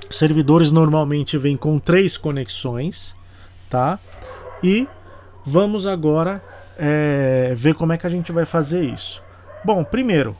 Servidores 0.10 0.72
normalmente 0.72 1.38
vêm 1.38 1.58
com 1.58 1.80
três 1.80 2.16
conexões, 2.16 3.16
tá? 3.70 4.00
E 4.64 4.88
vamos 5.46 5.86
agora 5.86 6.42
é, 6.78 7.54
ver 7.56 7.74
como 7.76 7.92
é 7.92 7.98
que 7.98 8.08
a 8.08 8.10
gente 8.10 8.32
vai 8.32 8.46
fazer 8.46 8.84
isso. 8.84 9.22
Bom, 9.64 9.84
primeiro, 9.84 10.36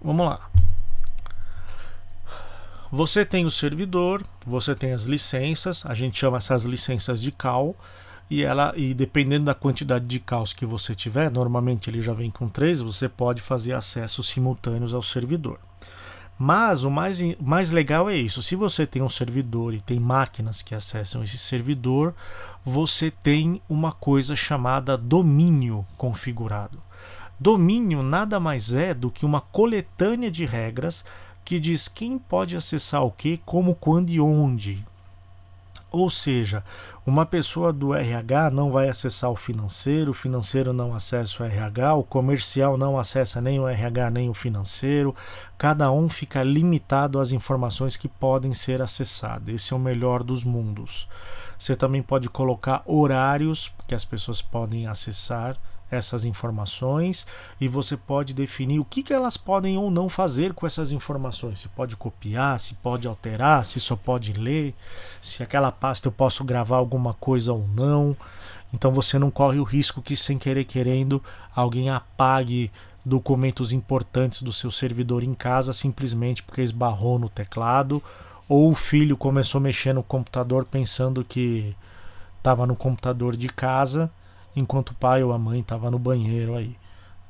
vamos 0.00 0.26
lá. 0.26 0.50
Você 2.90 3.24
tem 3.24 3.44
o 3.44 3.50
servidor, 3.50 4.24
você 4.46 4.74
tem 4.74 4.92
as 4.92 5.02
licenças, 5.02 5.84
a 5.84 5.92
gente 5.92 6.18
chama 6.18 6.38
essas 6.38 6.64
licenças 6.64 7.20
de 7.20 7.30
cal 7.30 7.76
e 8.30 8.42
ela 8.42 8.72
e 8.76 8.94
dependendo 8.94 9.44
da 9.44 9.54
quantidade 9.54 10.06
de 10.06 10.18
caos 10.18 10.54
que 10.54 10.64
você 10.64 10.94
tiver, 10.94 11.30
normalmente 11.30 11.90
ele 11.90 12.00
já 12.00 12.14
vem 12.14 12.30
com 12.30 12.48
três, 12.48 12.80
você 12.80 13.08
pode 13.08 13.42
fazer 13.42 13.74
acessos 13.74 14.28
simultâneos 14.28 14.94
ao 14.94 15.02
servidor. 15.02 15.58
Mas 16.38 16.84
o 16.84 16.90
mais, 16.90 17.20
mais 17.40 17.70
legal 17.70 18.08
é 18.08 18.16
isso: 18.16 18.42
se 18.42 18.54
você 18.54 18.86
tem 18.86 19.02
um 19.02 19.08
servidor 19.08 19.74
e 19.74 19.80
tem 19.80 19.98
máquinas 19.98 20.62
que 20.62 20.74
acessam 20.74 21.24
esse 21.24 21.36
servidor, 21.36 22.14
você 22.64 23.10
tem 23.10 23.60
uma 23.68 23.90
coisa 23.90 24.36
chamada 24.36 24.96
domínio 24.96 25.84
configurado. 25.96 26.80
Domínio 27.40 28.02
nada 28.02 28.40
mais 28.40 28.72
é 28.72 28.92
do 28.92 29.10
que 29.10 29.24
uma 29.24 29.40
coletânea 29.40 30.30
de 30.30 30.44
regras 30.44 31.04
que 31.44 31.60
diz 31.60 31.88
quem 31.88 32.18
pode 32.18 32.56
acessar 32.56 33.02
o 33.04 33.10
que, 33.10 33.38
como, 33.38 33.74
quando 33.74 34.10
e 34.10 34.20
onde. 34.20 34.84
Ou 35.90 36.10
seja, 36.10 36.62
uma 37.06 37.24
pessoa 37.24 37.72
do 37.72 37.94
RH 37.94 38.50
não 38.50 38.70
vai 38.70 38.90
acessar 38.90 39.30
o 39.30 39.36
financeiro, 39.36 40.10
o 40.10 40.14
financeiro 40.14 40.70
não 40.74 40.94
acessa 40.94 41.42
o 41.42 41.46
RH, 41.46 41.94
o 41.94 42.04
comercial 42.04 42.76
não 42.76 42.98
acessa 42.98 43.40
nem 43.40 43.58
o 43.58 43.66
RH 43.66 44.10
nem 44.10 44.28
o 44.28 44.34
financeiro. 44.34 45.16
Cada 45.56 45.90
um 45.90 46.06
fica 46.06 46.42
limitado 46.42 47.18
às 47.18 47.32
informações 47.32 47.96
que 47.96 48.08
podem 48.08 48.52
ser 48.52 48.82
acessadas. 48.82 49.48
Esse 49.48 49.72
é 49.72 49.76
o 49.76 49.80
melhor 49.80 50.22
dos 50.22 50.44
mundos. 50.44 51.08
Você 51.58 51.74
também 51.74 52.02
pode 52.02 52.28
colocar 52.28 52.82
horários 52.84 53.72
que 53.86 53.94
as 53.94 54.04
pessoas 54.04 54.42
podem 54.42 54.86
acessar 54.86 55.56
essas 55.90 56.24
informações 56.24 57.26
e 57.60 57.66
você 57.66 57.96
pode 57.96 58.34
definir 58.34 58.78
o 58.78 58.84
que, 58.84 59.02
que 59.02 59.12
elas 59.12 59.36
podem 59.36 59.78
ou 59.78 59.90
não 59.90 60.08
fazer 60.08 60.52
com 60.52 60.66
essas 60.66 60.92
informações. 60.92 61.60
Se 61.60 61.68
pode 61.68 61.96
copiar, 61.96 62.60
se 62.60 62.74
pode 62.74 63.06
alterar, 63.06 63.64
se 63.64 63.80
só 63.80 63.96
pode 63.96 64.32
ler, 64.32 64.74
se 65.20 65.42
aquela 65.42 65.72
pasta 65.72 66.08
eu 66.08 66.12
posso 66.12 66.44
gravar 66.44 66.76
alguma 66.76 67.14
coisa 67.14 67.52
ou 67.52 67.66
não. 67.74 68.16
Então 68.72 68.92
você 68.92 69.18
não 69.18 69.30
corre 69.30 69.58
o 69.58 69.64
risco 69.64 70.02
que, 70.02 70.14
sem 70.14 70.36
querer 70.36 70.64
querendo, 70.64 71.22
alguém 71.54 71.88
apague 71.88 72.70
documentos 73.04 73.72
importantes 73.72 74.42
do 74.42 74.52
seu 74.52 74.70
servidor 74.70 75.22
em 75.22 75.32
casa 75.32 75.72
simplesmente 75.72 76.42
porque 76.42 76.60
esbarrou 76.60 77.18
no 77.18 77.28
teclado 77.28 78.02
ou 78.46 78.70
o 78.70 78.74
filho 78.74 79.16
começou 79.16 79.58
a 79.58 79.62
mexer 79.62 79.94
no 79.94 80.02
computador 80.02 80.66
pensando 80.66 81.24
que 81.24 81.74
estava 82.36 82.66
no 82.66 82.76
computador 82.76 83.34
de 83.34 83.48
casa 83.48 84.10
enquanto 84.58 84.90
o 84.90 84.94
pai 84.94 85.22
ou 85.22 85.32
a 85.32 85.38
mãe 85.38 85.60
estava 85.60 85.90
no 85.90 85.98
banheiro 85.98 86.56
aí, 86.56 86.76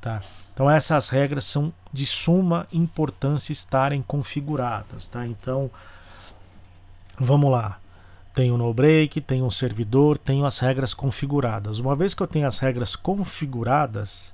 tá? 0.01 0.21
Então 0.53 0.69
essas 0.69 1.09
regras 1.09 1.45
são 1.45 1.71
de 1.91 2.05
suma 2.05 2.67
importância 2.73 3.51
estarem 3.51 4.01
configuradas, 4.01 5.07
tá? 5.07 5.25
Então 5.25 5.69
vamos 7.17 7.51
lá. 7.51 7.79
Tenho 8.33 8.57
no 8.57 8.73
break, 8.73 9.21
tenho 9.21 9.45
um 9.45 9.49
servidor, 9.49 10.17
tenho 10.17 10.45
as 10.45 10.59
regras 10.59 10.93
configuradas. 10.93 11.79
Uma 11.79 11.95
vez 11.95 12.13
que 12.13 12.21
eu 12.21 12.27
tenho 12.27 12.47
as 12.47 12.59
regras 12.59 12.95
configuradas, 12.95 14.33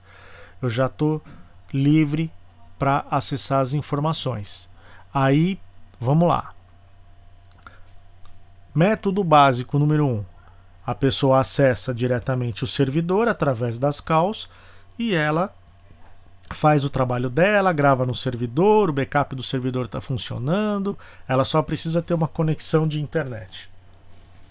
eu 0.62 0.70
já 0.70 0.86
estou 0.86 1.22
livre 1.74 2.32
para 2.78 3.06
acessar 3.10 3.62
as 3.62 3.74
informações. 3.74 4.70
Aí, 5.14 5.60
vamos 6.00 6.28
lá. 6.28 6.54
Método 8.74 9.24
básico 9.24 9.80
número 9.80 10.06
1. 10.06 10.10
Um, 10.10 10.25
a 10.86 10.94
pessoa 10.94 11.39
acessa 11.39 11.94
diretamente 11.94 12.63
o 12.63 12.68
servidor 12.68 13.27
através 13.27 13.80
das 13.80 14.00
calls 14.00 14.48
e 15.00 15.15
ela 15.15 15.54
faz 16.51 16.86
o 16.86 16.89
trabalho 16.89 17.30
dela, 17.30 17.74
grava 17.74 18.06
no 18.06 18.13
servidor, 18.13 18.89
o 18.89 18.94
backup 18.94 19.36
do 19.36 19.42
servidor 19.42 19.86
está 19.86 20.00
funcionando, 20.00 20.98
ela 21.27 21.44
só 21.44 21.62
precisa 21.62 22.01
ter 22.01 22.13
uma 22.13 22.27
conexão 22.27 22.88
de 22.88 23.01
internet. 23.01 23.70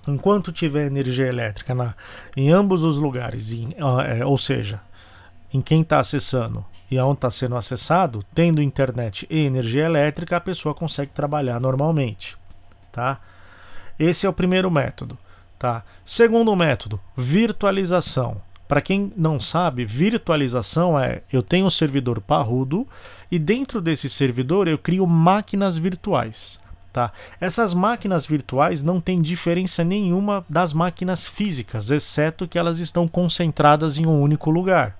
Enquanto 0.06 0.52
tiver 0.52 0.86
energia 0.86 1.26
elétrica 1.26 1.74
na, 1.74 1.94
em 2.36 2.50
ambos 2.50 2.82
os 2.82 2.98
lugares, 2.98 3.52
em, 3.52 3.74
é, 4.06 4.24
ou 4.26 4.36
seja, 4.36 4.80
em 5.52 5.62
quem 5.62 5.82
está 5.82 6.00
acessando 6.00 6.64
e 6.90 6.98
aonde 6.98 7.18
está 7.18 7.30
sendo 7.30 7.56
acessado, 7.56 8.22
tendo 8.34 8.60
internet 8.60 9.26
e 9.30 9.46
energia 9.46 9.84
elétrica, 9.84 10.36
a 10.36 10.40
pessoa 10.40 10.74
consegue 10.74 11.12
trabalhar 11.12 11.58
normalmente. 11.60 12.36
Tá? 12.92 13.18
Esse 13.98 14.26
é 14.26 14.28
o 14.28 14.32
primeiro 14.32 14.70
método. 14.70 15.16
Tá? 15.58 15.84
Segundo 16.04 16.54
método, 16.54 17.00
virtualização. 17.16 18.40
Para 18.66 18.80
quem 18.80 19.12
não 19.16 19.38
sabe, 19.38 19.84
virtualização 19.84 20.98
é 20.98 21.22
eu 21.32 21.42
tenho 21.42 21.66
um 21.66 21.70
servidor 21.70 22.20
parrudo 22.20 22.86
e 23.30 23.38
dentro 23.38 23.80
desse 23.80 24.08
servidor 24.08 24.66
eu 24.66 24.78
crio 24.78 25.06
máquinas 25.06 25.76
virtuais. 25.76 26.58
Tá? 26.92 27.12
Essas 27.40 27.74
máquinas 27.74 28.24
virtuais 28.24 28.82
não 28.82 29.00
têm 29.00 29.20
diferença 29.20 29.82
nenhuma 29.82 30.44
das 30.48 30.72
máquinas 30.72 31.26
físicas, 31.26 31.90
exceto 31.90 32.46
que 32.46 32.58
elas 32.58 32.78
estão 32.78 33.08
concentradas 33.08 33.98
em 33.98 34.06
um 34.06 34.20
único 34.20 34.50
lugar. 34.50 34.96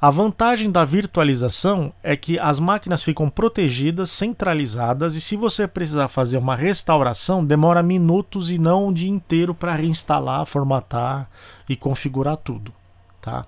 A 0.00 0.10
vantagem 0.10 0.70
da 0.70 0.84
virtualização 0.84 1.92
é 2.02 2.16
que 2.16 2.38
as 2.38 2.58
máquinas 2.58 3.02
ficam 3.02 3.28
protegidas, 3.28 4.10
centralizadas, 4.10 5.14
e 5.14 5.20
se 5.20 5.36
você 5.36 5.66
precisar 5.66 6.08
fazer 6.08 6.36
uma 6.36 6.56
restauração, 6.56 7.44
demora 7.44 7.82
minutos 7.82 8.50
e 8.50 8.58
não 8.58 8.88
um 8.88 8.92
dia 8.92 9.10
inteiro 9.10 9.54
para 9.54 9.74
reinstalar, 9.74 10.44
formatar 10.46 11.28
e 11.68 11.76
configurar 11.76 12.36
tudo. 12.36 12.72
Tá? 13.20 13.46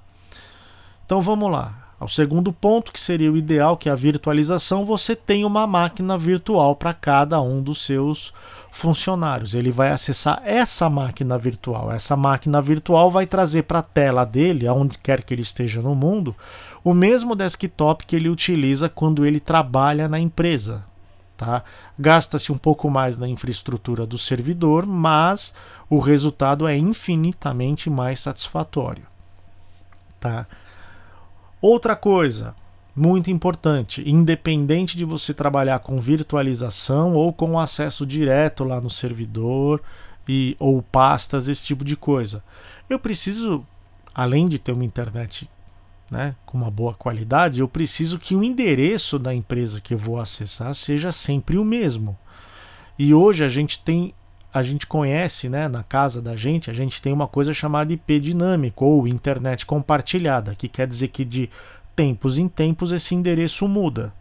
Então 1.04 1.20
vamos 1.20 1.50
lá. 1.50 1.85
Ao 1.98 2.08
segundo 2.08 2.52
ponto, 2.52 2.92
que 2.92 3.00
seria 3.00 3.32
o 3.32 3.36
ideal, 3.38 3.76
que 3.76 3.88
é 3.88 3.92
a 3.92 3.96
virtualização, 3.96 4.84
você 4.84 5.16
tem 5.16 5.46
uma 5.46 5.66
máquina 5.66 6.18
virtual 6.18 6.76
para 6.76 6.92
cada 6.92 7.40
um 7.40 7.62
dos 7.62 7.82
seus 7.84 8.34
funcionários. 8.70 9.54
Ele 9.54 9.70
vai 9.70 9.90
acessar 9.90 10.42
essa 10.44 10.90
máquina 10.90 11.38
virtual. 11.38 11.90
Essa 11.90 12.14
máquina 12.14 12.60
virtual 12.60 13.10
vai 13.10 13.26
trazer 13.26 13.62
para 13.62 13.78
a 13.78 13.82
tela 13.82 14.26
dele, 14.26 14.66
aonde 14.66 14.98
quer 14.98 15.22
que 15.22 15.32
ele 15.32 15.40
esteja 15.40 15.80
no 15.80 15.94
mundo, 15.94 16.36
o 16.84 16.92
mesmo 16.92 17.34
desktop 17.34 18.04
que 18.04 18.14
ele 18.14 18.28
utiliza 18.28 18.90
quando 18.90 19.24
ele 19.24 19.40
trabalha 19.40 20.06
na 20.06 20.20
empresa. 20.20 20.84
Tá? 21.34 21.64
Gasta-se 21.98 22.52
um 22.52 22.58
pouco 22.58 22.90
mais 22.90 23.16
na 23.16 23.26
infraestrutura 23.26 24.06
do 24.06 24.18
servidor, 24.18 24.84
mas 24.84 25.54
o 25.88 25.98
resultado 25.98 26.68
é 26.68 26.76
infinitamente 26.76 27.88
mais 27.88 28.20
satisfatório. 28.20 29.04
Tá? 30.20 30.46
Outra 31.68 31.96
coisa, 31.96 32.54
muito 32.94 33.28
importante, 33.28 34.08
independente 34.08 34.96
de 34.96 35.04
você 35.04 35.34
trabalhar 35.34 35.80
com 35.80 35.96
virtualização 35.96 37.14
ou 37.14 37.32
com 37.32 37.58
acesso 37.58 38.06
direto 38.06 38.62
lá 38.62 38.80
no 38.80 38.88
servidor 38.88 39.82
e 40.28 40.54
ou 40.60 40.80
pastas, 40.80 41.48
esse 41.48 41.66
tipo 41.66 41.84
de 41.84 41.96
coisa. 41.96 42.40
Eu 42.88 43.00
preciso, 43.00 43.66
além 44.14 44.46
de 44.46 44.60
ter 44.60 44.70
uma 44.70 44.84
internet 44.84 45.50
né, 46.08 46.36
com 46.46 46.56
uma 46.56 46.70
boa 46.70 46.94
qualidade, 46.94 47.58
eu 47.58 47.66
preciso 47.66 48.16
que 48.16 48.36
o 48.36 48.44
endereço 48.44 49.18
da 49.18 49.34
empresa 49.34 49.80
que 49.80 49.92
eu 49.92 49.98
vou 49.98 50.20
acessar 50.20 50.72
seja 50.72 51.10
sempre 51.10 51.58
o 51.58 51.64
mesmo. 51.64 52.16
E 52.96 53.12
hoje 53.12 53.44
a 53.44 53.48
gente 53.48 53.80
tem 53.80 54.14
a 54.56 54.62
gente 54.62 54.86
conhece, 54.86 55.50
né, 55.50 55.68
na 55.68 55.82
casa 55.82 56.22
da 56.22 56.34
gente, 56.34 56.70
a 56.70 56.72
gente 56.72 57.02
tem 57.02 57.12
uma 57.12 57.28
coisa 57.28 57.52
chamada 57.52 57.92
IP 57.92 58.18
dinâmico 58.18 58.86
ou 58.86 59.06
internet 59.06 59.66
compartilhada, 59.66 60.54
que 60.54 60.66
quer 60.66 60.86
dizer 60.86 61.08
que 61.08 61.26
de 61.26 61.50
tempos 61.94 62.38
em 62.38 62.48
tempos 62.48 62.90
esse 62.90 63.14
endereço 63.14 63.68
muda. 63.68 64.14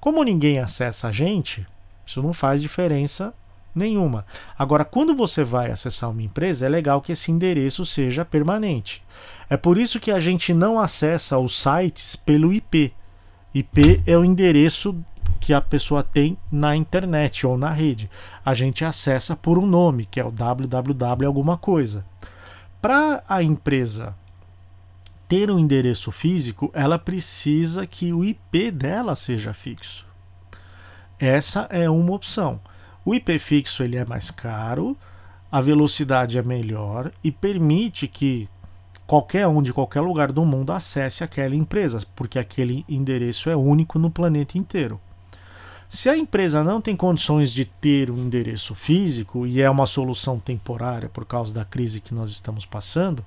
Como 0.00 0.24
ninguém 0.24 0.58
acessa 0.58 1.08
a 1.08 1.12
gente, 1.12 1.66
isso 2.06 2.22
não 2.22 2.32
faz 2.32 2.62
diferença 2.62 3.34
nenhuma. 3.74 4.24
Agora, 4.58 4.86
quando 4.86 5.14
você 5.14 5.44
vai 5.44 5.70
acessar 5.70 6.08
uma 6.08 6.22
empresa, 6.22 6.64
é 6.64 6.68
legal 6.70 7.02
que 7.02 7.12
esse 7.12 7.30
endereço 7.30 7.84
seja 7.84 8.24
permanente. 8.24 9.04
É 9.50 9.56
por 9.58 9.76
isso 9.76 10.00
que 10.00 10.10
a 10.10 10.18
gente 10.18 10.54
não 10.54 10.80
acessa 10.80 11.38
os 11.38 11.60
sites 11.60 12.16
pelo 12.16 12.54
IP. 12.54 12.90
IP 13.52 14.02
é 14.06 14.16
o 14.16 14.24
endereço 14.24 14.96
que 15.48 15.54
a 15.54 15.62
pessoa 15.62 16.02
tem 16.02 16.36
na 16.52 16.76
internet 16.76 17.46
ou 17.46 17.56
na 17.56 17.70
rede. 17.70 18.10
A 18.44 18.52
gente 18.52 18.84
acessa 18.84 19.34
por 19.34 19.58
um 19.58 19.66
nome, 19.66 20.04
que 20.04 20.20
é 20.20 20.22
o 20.22 20.30
www 20.30 21.26
alguma 21.26 21.56
coisa. 21.56 22.04
Para 22.82 23.24
a 23.26 23.42
empresa 23.42 24.14
ter 25.26 25.50
um 25.50 25.58
endereço 25.58 26.12
físico, 26.12 26.70
ela 26.74 26.98
precisa 26.98 27.86
que 27.86 28.12
o 28.12 28.22
IP 28.22 28.70
dela 28.70 29.16
seja 29.16 29.54
fixo. 29.54 30.06
Essa 31.18 31.60
é 31.70 31.88
uma 31.88 32.12
opção. 32.12 32.60
O 33.02 33.14
IP 33.14 33.38
fixo 33.38 33.82
ele 33.82 33.96
é 33.96 34.04
mais 34.04 34.30
caro, 34.30 34.94
a 35.50 35.62
velocidade 35.62 36.36
é 36.36 36.42
melhor 36.42 37.10
e 37.24 37.32
permite 37.32 38.06
que 38.06 38.46
qualquer 39.06 39.46
um 39.46 39.62
de 39.62 39.72
qualquer 39.72 40.02
lugar 40.02 40.30
do 40.30 40.44
mundo 40.44 40.72
acesse 40.72 41.24
aquela 41.24 41.56
empresa, 41.56 42.02
porque 42.14 42.38
aquele 42.38 42.84
endereço 42.86 43.48
é 43.48 43.56
único 43.56 43.98
no 43.98 44.10
planeta 44.10 44.58
inteiro. 44.58 45.00
Se 45.88 46.10
a 46.10 46.16
empresa 46.16 46.62
não 46.62 46.82
tem 46.82 46.94
condições 46.94 47.50
de 47.50 47.64
ter 47.64 48.10
um 48.10 48.18
endereço 48.18 48.74
físico 48.74 49.46
e 49.46 49.62
é 49.62 49.70
uma 49.70 49.86
solução 49.86 50.38
temporária 50.38 51.08
por 51.08 51.24
causa 51.24 51.54
da 51.54 51.64
crise 51.64 51.98
que 51.98 52.12
nós 52.12 52.30
estamos 52.30 52.66
passando, 52.66 53.24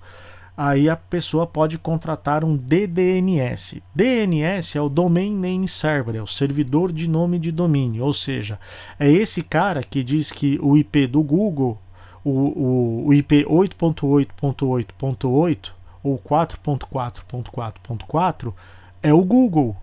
aí 0.56 0.88
a 0.88 0.95
pessoa 0.95 1.47
pode 1.47 1.80
contratar 1.80 2.43
um 2.43 2.56
DDNS. 2.56 3.82
DNS 3.95 4.78
é 4.78 4.82
o 4.82 4.89
Domain 4.89 5.36
Name 5.36 5.67
Server, 5.67 6.15
é 6.15 6.21
o 6.21 6.28
servidor 6.28 6.93
de 6.93 7.10
nome 7.10 7.39
de 7.39 7.52
domínio, 7.52 8.06
ou 8.06 8.13
seja, 8.13 8.60
é 9.00 9.10
esse 9.10 9.41
cara 9.41 9.82
que 9.82 10.04
diz 10.04 10.32
que 10.32 10.60
o 10.62 10.78
IP 10.78 11.08
do 11.08 11.24
Google, 11.24 11.82
o, 12.24 13.08
o, 13.08 13.13
IP 13.13 13.43
8.8.8.8 13.45 15.71
ou 16.04 16.19
4.4.4.4 16.19 18.54
é 19.02 19.12
o 19.12 19.24
Google. 19.24 19.76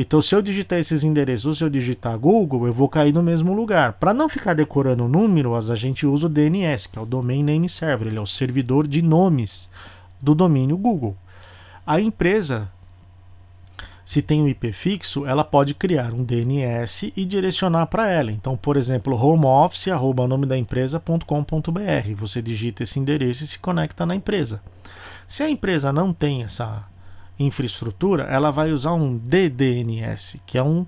Então, 0.00 0.22
se 0.22 0.32
eu 0.32 0.40
digitar 0.40 0.78
esses 0.78 1.02
endereços 1.02 1.46
ou 1.46 1.54
se 1.54 1.64
eu 1.64 1.68
digitar 1.68 2.16
Google, 2.16 2.68
eu 2.68 2.72
vou 2.72 2.88
cair 2.88 3.12
no 3.12 3.20
mesmo 3.20 3.52
lugar. 3.52 3.94
Para 3.94 4.14
não 4.14 4.28
ficar 4.28 4.54
decorando 4.54 5.08
números, 5.08 5.72
a 5.72 5.74
gente 5.74 6.06
usa 6.06 6.26
o 6.26 6.30
DNS, 6.30 6.86
que 6.86 7.00
é 7.00 7.02
o 7.02 7.04
Domain 7.04 7.42
Name 7.42 7.68
Server, 7.68 8.06
ele 8.06 8.16
é 8.16 8.20
o 8.20 8.26
servidor 8.26 8.86
de 8.86 9.02
nomes 9.02 9.68
do 10.22 10.36
domínio 10.36 10.76
Google. 10.76 11.16
A 11.84 12.00
empresa, 12.00 12.70
se 14.04 14.22
tem 14.22 14.40
um 14.40 14.46
IP 14.46 14.72
fixo, 14.72 15.26
ela 15.26 15.42
pode 15.42 15.74
criar 15.74 16.12
um 16.12 16.22
DNS 16.22 17.12
e 17.16 17.24
direcionar 17.24 17.86
para 17.86 18.08
ela. 18.08 18.30
Então, 18.30 18.56
por 18.56 18.76
exemplo, 18.76 19.20
homeoffice, 19.20 19.90
arroba 19.90 20.28
nome 20.28 20.46
da 20.46 20.56
empresa.com.br. 20.56 22.14
Você 22.14 22.40
digita 22.40 22.84
esse 22.84 23.00
endereço 23.00 23.42
e 23.42 23.48
se 23.48 23.58
conecta 23.58 24.06
na 24.06 24.14
empresa. 24.14 24.62
Se 25.26 25.42
a 25.42 25.50
empresa 25.50 25.92
não 25.92 26.12
tem 26.12 26.44
essa 26.44 26.86
infraestrutura, 27.38 28.24
ela 28.24 28.50
vai 28.50 28.72
usar 28.72 28.94
um 28.94 29.16
DDNS, 29.16 30.40
que 30.44 30.58
é 30.58 30.62
um 30.62 30.84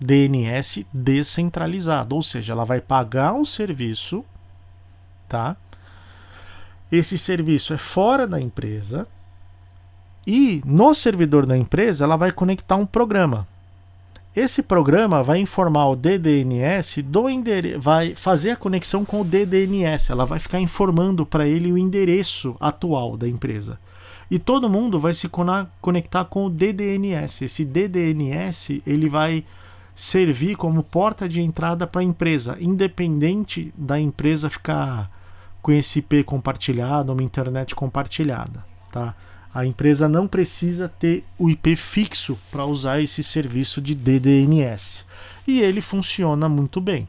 DNS 0.00 0.86
descentralizado, 0.92 2.14
ou 2.14 2.22
seja, 2.22 2.52
ela 2.52 2.64
vai 2.64 2.80
pagar 2.80 3.32
um 3.32 3.44
serviço, 3.44 4.24
tá? 5.28 5.56
Esse 6.90 7.18
serviço 7.18 7.74
é 7.74 7.78
fora 7.78 8.26
da 8.26 8.40
empresa 8.40 9.06
e 10.26 10.62
no 10.64 10.94
servidor 10.94 11.44
da 11.44 11.56
empresa 11.56 12.04
ela 12.04 12.16
vai 12.16 12.30
conectar 12.30 12.76
um 12.76 12.86
programa. 12.86 13.46
Esse 14.36 14.62
programa 14.62 15.22
vai 15.22 15.38
informar 15.38 15.88
o 15.88 15.96
DDNS 15.96 17.02
do 17.02 17.28
endereço, 17.28 17.80
vai 17.80 18.14
fazer 18.14 18.52
a 18.52 18.56
conexão 18.56 19.04
com 19.04 19.22
o 19.22 19.24
DDNS, 19.24 20.12
ela 20.12 20.24
vai 20.24 20.38
ficar 20.38 20.60
informando 20.60 21.26
para 21.26 21.46
ele 21.46 21.72
o 21.72 21.78
endereço 21.78 22.54
atual 22.60 23.16
da 23.16 23.26
empresa 23.26 23.78
e 24.30 24.38
todo 24.38 24.68
mundo 24.68 24.98
vai 24.98 25.14
se 25.14 25.28
conectar 25.80 26.24
com 26.26 26.46
o 26.46 26.50
DDNS. 26.50 27.44
Esse 27.44 27.64
DDNS 27.64 28.82
ele 28.86 29.08
vai 29.08 29.44
servir 29.94 30.56
como 30.56 30.82
porta 30.82 31.28
de 31.28 31.40
entrada 31.40 31.86
para 31.86 32.00
a 32.00 32.04
empresa, 32.04 32.56
independente 32.60 33.72
da 33.76 33.98
empresa 33.98 34.48
ficar 34.48 35.10
com 35.60 35.72
esse 35.72 35.98
IP 35.98 36.24
compartilhado, 36.24 37.12
uma 37.12 37.22
internet 37.22 37.74
compartilhada, 37.74 38.64
tá? 38.92 39.14
A 39.52 39.66
empresa 39.66 40.08
não 40.08 40.28
precisa 40.28 40.88
ter 40.88 41.24
o 41.36 41.50
IP 41.50 41.74
fixo 41.74 42.38
para 42.50 42.64
usar 42.64 43.00
esse 43.00 43.24
serviço 43.24 43.80
de 43.80 43.94
DDNS. 43.94 45.04
E 45.46 45.60
ele 45.60 45.80
funciona 45.80 46.48
muito 46.48 46.80
bem, 46.80 47.08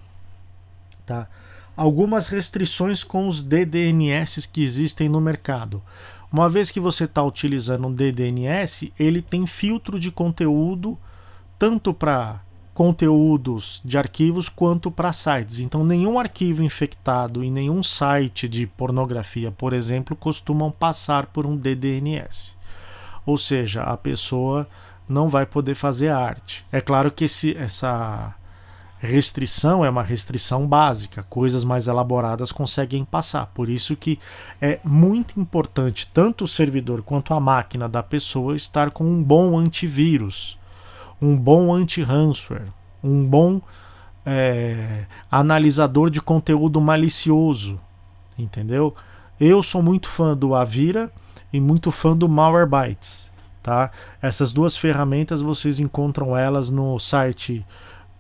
tá? 1.06 1.28
Algumas 1.76 2.28
restrições 2.28 3.04
com 3.04 3.28
os 3.28 3.44
DDNS 3.44 4.48
que 4.52 4.64
existem 4.64 5.08
no 5.08 5.22
mercado. 5.22 5.82
Uma 6.32 6.50
vez 6.50 6.70
que 6.70 6.80
você 6.80 7.06
está 7.06 7.24
utilizando 7.24 7.88
um 7.88 7.92
DDNS, 7.92 8.94
ele 9.00 9.22
tem 9.22 9.46
filtro 9.48 10.00
de 10.00 10.12
conteúdo 10.12 10.98
tanto 11.58 11.94
para 11.94 12.42
conteúdos 12.74 13.82
de 13.84 13.98
arquivos 13.98 14.48
quanto 14.48 14.90
para 14.90 15.12
sites. 15.12 15.60
Então, 15.60 15.84
nenhum 15.84 16.18
arquivo 16.18 16.64
infectado 16.64 17.44
e 17.44 17.52
nenhum 17.52 17.84
site 17.84 18.48
de 18.48 18.66
pornografia, 18.66 19.52
por 19.52 19.74
exemplo, 19.74 20.16
costumam 20.16 20.72
passar 20.72 21.26
por 21.26 21.46
um 21.46 21.58
DDNS. 21.58 22.56
Ou 23.26 23.38
seja, 23.38 23.84
a 23.84 23.98
pessoa 23.98 24.66
não 25.10 25.28
vai 25.28 25.46
poder 25.46 25.76
fazer 25.76 26.08
arte. 26.08 26.66
É 26.72 26.80
claro 26.80 27.12
que 27.12 27.26
esse, 27.26 27.58
essa 27.58 28.34
restrição 29.00 29.84
é 29.84 29.90
uma 29.90 30.04
restrição 30.04 30.68
básica, 30.68 31.24
coisas 31.30 31.64
mais 31.64 31.88
elaboradas 31.88 32.52
conseguem 32.52 33.06
passar. 33.06 33.48
Por 33.48 33.70
isso 33.70 33.96
que 33.96 34.20
é 34.62 34.80
muito 34.84 35.40
importante 35.40 36.08
tanto 36.14 36.44
o 36.44 36.48
servidor 36.48 37.02
quanto 37.02 37.34
a 37.34 37.40
máquina 37.40 37.88
da 37.88 38.04
pessoa 38.04 38.56
estar 38.56 38.92
com 38.92 39.06
um 39.06 39.24
bom 39.24 39.58
antivírus, 39.58 40.58
um 41.22 41.36
bom 41.36 41.74
anti-ransomware, 41.74 42.68
um 43.04 43.26
bom 43.26 43.62
é, 44.26 45.06
analisador 45.32 46.10
de 46.10 46.22
conteúdo 46.22 46.82
malicioso, 46.82 47.80
entendeu? 48.38 48.94
Eu 49.40 49.64
sou 49.64 49.82
muito 49.82 50.10
fã 50.10 50.36
do 50.36 50.54
Avira 50.54 51.10
e 51.54 51.60
muito 51.60 51.90
fã 51.90 52.16
do 52.16 52.28
Malwarebytes. 52.28 53.32
Tá? 53.64 53.92
Essas 54.22 54.54
duas 54.54 54.76
ferramentas 54.76 55.42
vocês 55.42 55.80
encontram 55.80 56.36
elas 56.36 56.70
no 56.70 56.98
site 56.98 57.66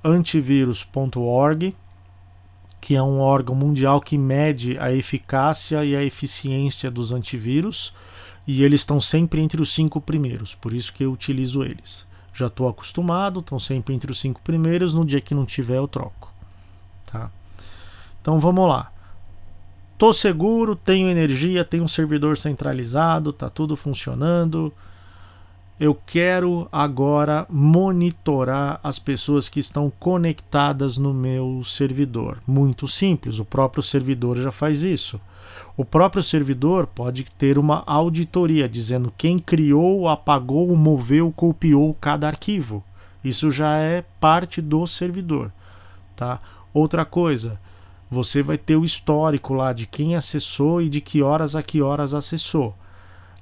antivirus.org, 0.04 1.76
que 2.82 2.96
é 2.96 3.02
um 3.02 3.20
órgão 3.20 3.56
mundial 3.56 4.00
que 4.00 4.18
mede 4.18 4.78
a 4.80 4.92
eficácia 4.92 5.84
e 5.84 5.96
a 5.96 6.04
eficiência 6.04 6.90
dos 6.90 7.12
antivírus, 7.12 7.94
e 8.48 8.64
eles 8.64 8.82
estão 8.82 9.00
sempre 9.00 9.42
entre 9.42 9.62
os 9.62 9.74
cinco 9.74 10.00
primeiros, 10.00 10.56
por 10.56 10.74
isso 10.74 10.94
que 10.94 11.04
eu 11.04 11.12
utilizo 11.12 11.64
eles. 11.64 12.08
Já 12.34 12.48
estou 12.48 12.68
acostumado, 12.68 13.42
estão 13.42 13.60
sempre 13.60 13.94
entre 13.94 14.12
os 14.12 14.20
cinco 14.20 14.42
primeiros, 14.42 14.94
no 14.94 15.06
dia 15.06 15.20
que 15.20 15.36
não 15.36 15.46
tiver 15.46 15.78
eu 15.78 15.88
troco. 15.88 16.34
Tá? 17.06 17.30
Então 18.22 18.40
vamos 18.40 18.68
lá. 18.68 18.92
Tô 19.98 20.14
seguro, 20.14 20.78
tenho 20.78 21.10
energia, 21.10 21.66
tenho 21.66 21.84
um 21.84 21.88
servidor 21.88 22.38
centralizado, 22.38 23.34
tá 23.34 23.50
tudo 23.50 23.76
funcionando. 23.76 24.74
Eu 25.80 25.96
quero 25.96 26.68
agora 26.74 27.48
monitorar 27.50 28.82
as 28.84 29.00
pessoas 29.00 29.48
que 29.48 29.62
estão 29.62 29.90
conectadas 29.98 30.98
no 30.98 31.14
meu 31.14 31.64
servidor. 31.64 32.40
Muito 32.46 32.86
simples, 32.86 33.40
o 33.40 33.46
próprio 33.46 33.82
servidor 33.82 34.38
já 34.38 34.52
faz 34.52 34.84
isso. 34.84 35.22
O 35.78 35.86
próprio 35.86 36.22
servidor 36.22 36.86
pode 36.86 37.24
ter 37.24 37.58
uma 37.58 37.82
auditoria 37.88 38.68
dizendo 38.68 39.14
quem 39.18 39.40
criou, 39.40 40.10
apagou, 40.10 40.76
moveu, 40.76 41.32
copiou 41.32 41.94
cada 41.94 42.28
arquivo. 42.28 42.84
Isso 43.24 43.50
já 43.50 43.78
é 43.78 44.04
parte 44.20 44.62
do 44.62 44.86
servidor, 44.86 45.50
tá? 46.14 46.42
Outra 46.74 47.06
coisa, 47.06 47.58
você 48.12 48.44
vai 48.44 48.58
ter 48.58 48.76
o 48.76 48.84
histórico 48.84 49.54
lá 49.54 49.72
de 49.72 49.88
quem 49.88 50.18
acessou 50.18 50.82
e 50.82 50.90
de 50.90 51.00
que 51.00 51.22
horas 51.22 51.56
a 51.56 51.64
que 51.64 51.82
horas 51.82 52.14
acessou. 52.14 52.76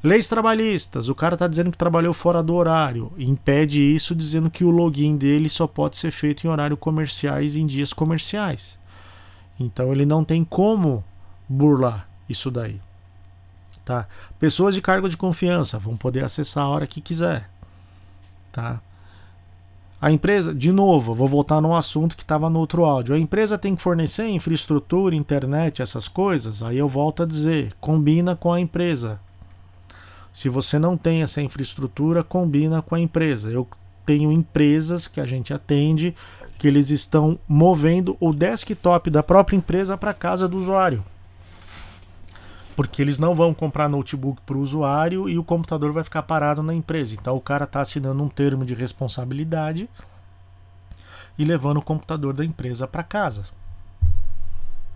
Leis 0.08 0.30
trabalhistas, 0.30 1.10
o 1.10 1.16
cara 1.16 1.36
está 1.36 1.50
dizendo 1.50 1.70
que 1.70 1.78
trabalhou 1.78 2.14
fora 2.14 2.42
do 2.42 2.56
horário, 2.56 3.12
impede 3.18 3.82
isso 3.82 4.16
dizendo 4.16 4.50
que 4.50 4.64
o 4.64 4.70
login 4.70 5.18
dele 5.18 5.50
só 5.50 5.68
pode 5.68 5.98
ser 5.98 6.12
feito 6.12 6.48
em 6.48 6.50
horário 6.50 6.78
comerciais 6.78 7.58
em 7.58 7.66
dias 7.66 7.92
comerciais. 7.92 8.80
Então 9.60 9.92
ele 9.92 10.06
não 10.06 10.24
tem 10.24 10.46
como 10.46 11.04
burlar 11.50 12.08
isso 12.30 12.50
daí. 12.50 12.80
Tá? 13.84 14.08
Pessoas 14.40 14.76
de 14.76 14.82
cargo 14.82 15.10
de 15.10 15.18
confiança 15.18 15.78
vão 15.78 15.98
poder 15.98 16.24
acessar 16.24 16.64
a 16.64 16.70
hora 16.70 16.88
que 16.88 17.02
quiser. 17.02 17.50
Tá? 18.50 18.80
A 20.00 20.10
empresa, 20.10 20.56
de 20.56 20.72
novo, 20.72 21.14
vou 21.14 21.28
voltar 21.28 21.60
no 21.60 21.76
assunto 21.76 22.16
que 22.16 22.24
estava 22.24 22.50
no 22.50 22.60
outro 22.60 22.86
áudio. 22.86 23.14
A 23.14 23.20
empresa 23.20 23.58
tem 23.58 23.76
que 23.76 23.82
fornecer 23.82 24.30
infraestrutura, 24.30 25.14
internet, 25.14 25.82
essas 25.82 26.08
coisas. 26.08 26.64
Aí 26.64 26.78
eu 26.78 26.88
volto 26.88 27.24
a 27.24 27.26
dizer, 27.26 27.76
combina 27.82 28.38
com 28.38 28.54
a 28.54 28.62
empresa. 28.62 29.20
Se 30.38 30.50
você 30.50 30.78
não 30.78 30.96
tem 30.96 31.24
essa 31.24 31.42
infraestrutura, 31.42 32.24
combina 32.24 32.80
com 32.80 32.94
a 32.94 33.00
empresa. 33.00 33.50
Eu 33.50 33.68
tenho 34.06 34.32
empresas 34.32 35.08
que 35.08 35.20
a 35.20 35.26
gente 35.26 35.52
atende 35.52 36.16
que 36.60 36.68
eles 36.68 36.92
estão 36.92 37.40
movendo 37.48 38.16
o 38.20 38.32
desktop 38.32 39.10
da 39.10 39.24
própria 39.24 39.58
empresa 39.58 39.98
para 39.98 40.14
casa 40.14 40.48
do 40.48 40.56
usuário. 40.56 41.04
Porque 42.76 43.02
eles 43.02 43.18
não 43.18 43.34
vão 43.34 43.52
comprar 43.52 43.90
notebook 43.90 44.40
para 44.46 44.56
o 44.56 44.62
usuário 44.62 45.28
e 45.28 45.40
o 45.40 45.44
computador 45.44 45.92
vai 45.92 46.04
ficar 46.04 46.22
parado 46.22 46.62
na 46.62 46.76
empresa. 46.76 47.16
Então 47.16 47.36
o 47.36 47.42
cara 47.42 47.64
está 47.64 47.82
assinando 47.82 48.22
um 48.22 48.30
termo 48.30 48.64
de 48.64 48.76
responsabilidade 48.76 49.90
e 51.36 51.44
levando 51.44 51.78
o 51.78 51.82
computador 51.82 52.34
da 52.34 52.46
empresa 52.46 52.88
para 52.88 53.02
casa. 53.02 53.44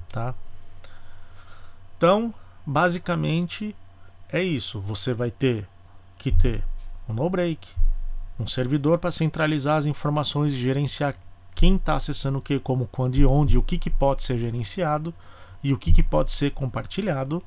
Tá? 0.07 0.35
Então, 1.97 2.31
basicamente, 2.63 3.75
é 4.31 4.43
isso. 4.43 4.79
Você 4.79 5.13
vai 5.13 5.29
ter 5.29 5.67
que 6.17 6.31
ter 6.31 6.63
um 7.07 7.13
no-break, 7.13 7.73
um 8.39 8.47
servidor 8.47 8.97
para 8.97 9.11
centralizar 9.11 9.77
as 9.77 9.85
informações 9.85 10.53
e 10.53 10.59
gerenciar 10.59 11.15
quem 11.53 11.75
está 11.75 11.95
acessando 11.95 12.39
o 12.39 12.41
que, 12.41 12.59
como, 12.59 12.87
quando 12.87 13.15
e 13.17 13.25
onde, 13.25 13.57
o 13.57 13.63
que, 13.63 13.77
que 13.77 13.89
pode 13.89 14.23
ser 14.23 14.39
gerenciado 14.39 15.13
e 15.63 15.73
o 15.73 15.77
que, 15.77 15.91
que 15.91 16.01
pode 16.01 16.31
ser 16.31 16.51
compartilhado. 16.51 17.43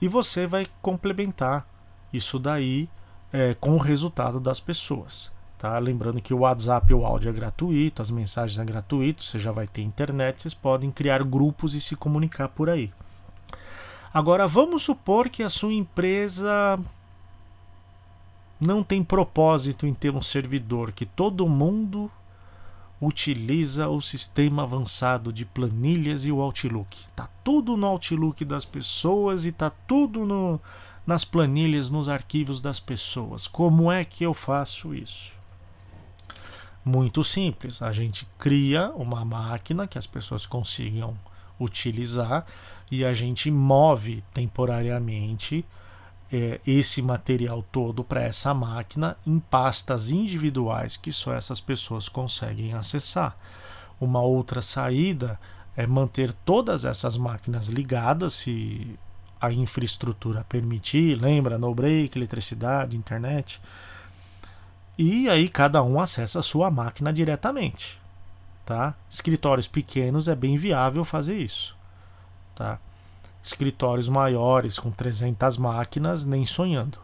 E 0.00 0.08
você 0.08 0.46
vai 0.46 0.66
complementar 0.80 1.66
isso 2.12 2.38
daí 2.38 2.88
é, 3.32 3.54
com 3.54 3.74
o 3.74 3.78
resultado 3.78 4.38
das 4.38 4.60
pessoas. 4.60 5.32
Tá? 5.58 5.78
Lembrando 5.78 6.20
que 6.20 6.34
o 6.34 6.40
WhatsApp 6.40 6.92
o 6.92 7.04
áudio 7.04 7.30
é 7.30 7.32
gratuito, 7.32 8.02
as 8.02 8.10
mensagens 8.10 8.58
é 8.58 8.64
gratuito, 8.64 9.22
você 9.22 9.38
já 9.38 9.50
vai 9.50 9.66
ter 9.66 9.82
internet, 9.82 10.42
vocês 10.42 10.54
podem 10.54 10.90
criar 10.90 11.22
grupos 11.24 11.74
e 11.74 11.80
se 11.80 11.96
comunicar 11.96 12.48
por 12.48 12.68
aí. 12.68 12.92
Agora 14.16 14.48
vamos 14.48 14.82
supor 14.82 15.28
que 15.28 15.42
a 15.42 15.50
sua 15.50 15.74
empresa 15.74 16.80
não 18.58 18.82
tem 18.82 19.04
propósito 19.04 19.86
em 19.86 19.92
ter 19.92 20.10
um 20.10 20.22
servidor, 20.22 20.90
que 20.90 21.04
todo 21.04 21.46
mundo 21.46 22.10
utiliza 22.98 23.90
o 23.90 24.00
sistema 24.00 24.62
avançado 24.62 25.30
de 25.30 25.44
planilhas 25.44 26.24
e 26.24 26.32
o 26.32 26.40
Outlook. 26.40 26.96
Tá 27.14 27.28
tudo 27.44 27.76
no 27.76 27.86
Outlook 27.86 28.42
das 28.42 28.64
pessoas 28.64 29.44
e 29.44 29.52
tá 29.52 29.68
tudo 29.68 30.24
no, 30.24 30.58
nas 31.06 31.22
planilhas, 31.22 31.90
nos 31.90 32.08
arquivos 32.08 32.58
das 32.58 32.80
pessoas. 32.80 33.46
Como 33.46 33.92
é 33.92 34.02
que 34.02 34.24
eu 34.24 34.32
faço 34.32 34.94
isso? 34.94 35.34
Muito 36.82 37.22
simples. 37.22 37.82
A 37.82 37.92
gente 37.92 38.26
cria 38.38 38.90
uma 38.92 39.26
máquina 39.26 39.86
que 39.86 39.98
as 39.98 40.06
pessoas 40.06 40.46
consigam 40.46 41.14
utilizar 41.60 42.46
e 42.90 43.04
a 43.04 43.12
gente 43.12 43.50
move 43.50 44.22
temporariamente 44.32 45.64
é, 46.32 46.60
esse 46.66 47.02
material 47.02 47.64
todo 47.70 48.02
para 48.02 48.22
essa 48.22 48.52
máquina 48.52 49.16
em 49.26 49.38
pastas 49.38 50.10
individuais 50.10 50.96
que 50.96 51.12
só 51.12 51.34
essas 51.34 51.60
pessoas 51.60 52.08
conseguem 52.08 52.74
acessar. 52.74 53.36
Uma 54.00 54.20
outra 54.20 54.60
saída 54.60 55.38
é 55.76 55.86
manter 55.86 56.32
todas 56.32 56.84
essas 56.84 57.16
máquinas 57.16 57.68
ligadas, 57.68 58.34
se 58.34 58.98
a 59.40 59.52
infraestrutura 59.52 60.44
permitir, 60.48 61.20
lembra, 61.20 61.58
no 61.58 61.74
break, 61.74 62.16
eletricidade, 62.16 62.96
internet. 62.96 63.60
E 64.98 65.28
aí 65.28 65.48
cada 65.48 65.82
um 65.82 66.00
acessa 66.00 66.38
a 66.38 66.42
sua 66.42 66.70
máquina 66.70 67.12
diretamente, 67.12 68.00
tá? 68.64 68.94
Escritórios 69.10 69.68
pequenos 69.68 70.26
é 70.26 70.34
bem 70.34 70.56
viável 70.56 71.04
fazer 71.04 71.36
isso. 71.36 71.75
Tá? 72.56 72.80
Escritórios 73.42 74.08
maiores 74.08 74.78
com 74.78 74.90
300 74.90 75.56
máquinas, 75.58 76.24
nem 76.24 76.44
sonhando. 76.44 76.98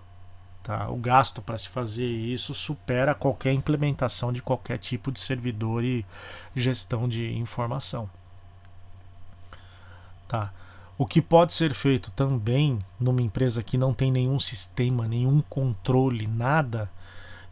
Tá? 0.62 0.88
O 0.88 0.97
gasto 0.97 1.43
para 1.43 1.59
se 1.59 1.69
fazer 1.69 2.07
isso 2.07 2.55
supera 2.55 3.15
qualquer 3.15 3.53
implementação 3.53 4.33
de 4.33 4.43
qualquer 4.43 4.79
tipo 4.79 5.12
de 5.12 5.21
servidor 5.21 5.85
e 5.85 6.05
gestão 6.57 7.07
de 7.09 7.37
informação. 7.37 8.09
Tá? 10.27 10.53
O 10.97 11.07
que 11.07 11.21
pode 11.21 11.53
ser 11.53 11.75
feito 11.75 12.11
também 12.12 12.79
numa 12.99 13.21
empresa 13.21 13.62
que 13.62 13.77
não 13.77 13.93
tem 13.93 14.11
nenhum 14.11 14.38
sistema, 14.41 15.07
nenhum 15.07 15.41
controle, 15.43 16.27
nada, 16.27 16.91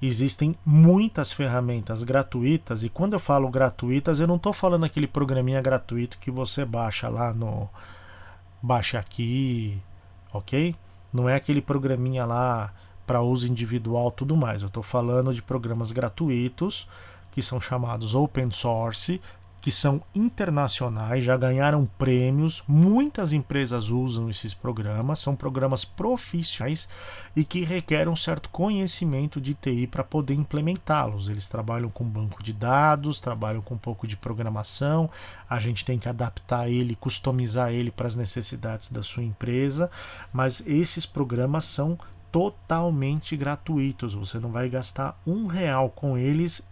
existem 0.07 0.57
muitas 0.65 1.33
ferramentas 1.33 2.03
gratuitas. 2.03 2.83
E 2.83 2.89
quando 2.89 3.13
eu 3.13 3.19
falo 3.19 3.49
gratuitas, 3.51 4.21
eu 4.21 4.27
não 4.27 4.37
estou 4.37 4.53
falando 4.53 4.85
aquele 4.85 5.07
programinha 5.07 5.61
gratuito 5.61 6.19
que 6.19 6.31
você 6.31 6.65
baixa 6.65 7.09
lá 7.09 7.35
no 7.35 7.69
Baixa 8.63 8.99
Aqui, 8.99 9.81
ok? 10.33 10.75
Não 11.13 11.29
é 11.29 11.35
aquele 11.35 11.61
programinha 11.61 12.25
lá 12.25 12.73
para 13.07 13.21
uso 13.21 13.47
individual 13.47 14.11
tudo 14.11 14.37
mais. 14.37 14.63
Eu 14.63 14.69
estou 14.69 14.83
falando 14.83 15.35
de 15.35 15.43
programas 15.43 15.93
gratuitos 15.93 16.87
que 17.33 17.43
são 17.43 17.61
chamados 17.61 18.15
open 18.15 18.51
source, 18.51 19.21
que 19.61 19.71
são 19.71 20.01
internacionais, 20.15 21.23
já 21.23 21.37
ganharam 21.37 21.85
prêmios. 21.99 22.63
Muitas 22.67 23.33
empresas 23.33 23.91
usam 23.91 24.31
esses 24.31 24.55
programas, 24.55 25.21
são 25.21 25.37
programas 25.37 25.85
profissionais 25.85 26.89
e 27.37 27.45
que 27.45 27.63
requerem 27.63 28.13
um 28.13 28.17
certo 28.17 28.49
conhecimento 28.49 29.41
de 29.41 29.55
TI 29.55 29.87
para 29.87 30.03
poder 30.03 30.35
implementá-los. 30.35 31.29
Eles 31.29 31.49
trabalham 31.49 31.91
com 31.91 32.05
banco 32.05 32.43
de 32.43 32.53
dados, 32.53 33.21
trabalham 33.21 33.61
com 33.61 33.75
um 33.75 33.79
pouco 33.79 34.09
de 34.09 34.17
programação. 34.17 35.11
A 35.49 35.59
gente 35.59 35.85
tem 35.85 35.99
que 35.99 36.09
adaptar 36.09 36.69
ele, 36.69 36.97
customizar 36.97 37.71
ele 37.71 37.91
para 37.91 38.07
as 38.07 38.17
necessidades 38.17 38.91
da 38.91 39.03
sua 39.03 39.23
empresa, 39.23 39.91
mas 40.33 40.63
esses 40.67 41.05
programas 41.05 41.67
são 41.67 41.99
totalmente 42.33 43.37
gratuitos. 43.37 44.15
Você 44.15 44.39
não 44.39 44.51
vai 44.51 44.69
gastar 44.69 45.21
um 45.27 45.47
real 45.47 45.91
com 45.91 46.17
eles 46.17 46.65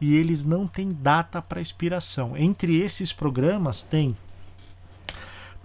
e 0.00 0.14
eles 0.14 0.44
não 0.44 0.66
têm 0.66 0.88
data 0.88 1.40
para 1.40 1.60
expiração. 1.60 2.36
Entre 2.36 2.76
esses 2.80 3.12
programas 3.12 3.82
tem 3.82 4.16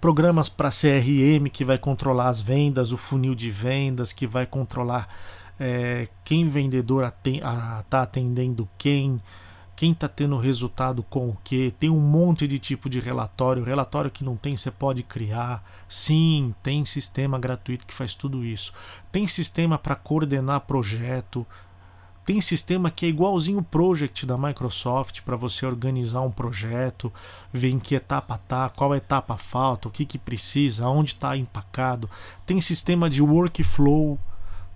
programas 0.00 0.48
para 0.48 0.70
CRM 0.70 1.50
que 1.52 1.64
vai 1.64 1.76
controlar 1.76 2.28
as 2.28 2.40
vendas, 2.40 2.92
o 2.92 2.96
funil 2.96 3.34
de 3.34 3.50
vendas, 3.50 4.12
que 4.12 4.26
vai 4.26 4.46
controlar 4.46 5.08
é, 5.58 6.08
quem 6.24 6.48
vendedor 6.48 7.04
está 7.04 8.02
atendendo 8.02 8.66
quem, 8.78 9.20
quem 9.76 9.92
está 9.92 10.08
tendo 10.08 10.38
resultado 10.38 11.02
com 11.02 11.28
o 11.28 11.38
que, 11.44 11.74
tem 11.78 11.90
um 11.90 12.00
monte 12.00 12.48
de 12.48 12.58
tipo 12.58 12.88
de 12.88 12.98
relatório, 12.98 13.62
relatório 13.62 14.10
que 14.10 14.24
não 14.24 14.36
tem 14.36 14.56
você 14.56 14.70
pode 14.70 15.02
criar. 15.02 15.62
Sim, 15.86 16.54
tem 16.62 16.84
sistema 16.86 17.38
gratuito 17.38 17.86
que 17.86 17.92
faz 17.92 18.14
tudo 18.14 18.42
isso. 18.42 18.72
Tem 19.12 19.26
sistema 19.26 19.76
para 19.76 19.94
coordenar 19.94 20.60
projeto, 20.62 21.46
tem 22.24 22.40
sistema 22.40 22.90
que 22.90 23.06
é 23.06 23.08
igualzinho 23.08 23.58
o 23.58 23.62
Project 23.62 24.26
da 24.26 24.36
Microsoft 24.36 25.22
para 25.22 25.36
você 25.36 25.64
organizar 25.64 26.20
um 26.20 26.30
projeto, 26.30 27.12
ver 27.52 27.70
em 27.70 27.78
que 27.78 27.94
etapa 27.94 28.38
tá, 28.46 28.68
qual 28.68 28.94
etapa 28.94 29.36
falta, 29.36 29.88
o 29.88 29.90
que, 29.90 30.04
que 30.04 30.18
precisa, 30.18 30.86
onde 30.88 31.12
está 31.12 31.36
empacado. 31.36 32.08
Tem 32.44 32.60
sistema 32.60 33.08
de 33.08 33.22
workflow, 33.22 34.18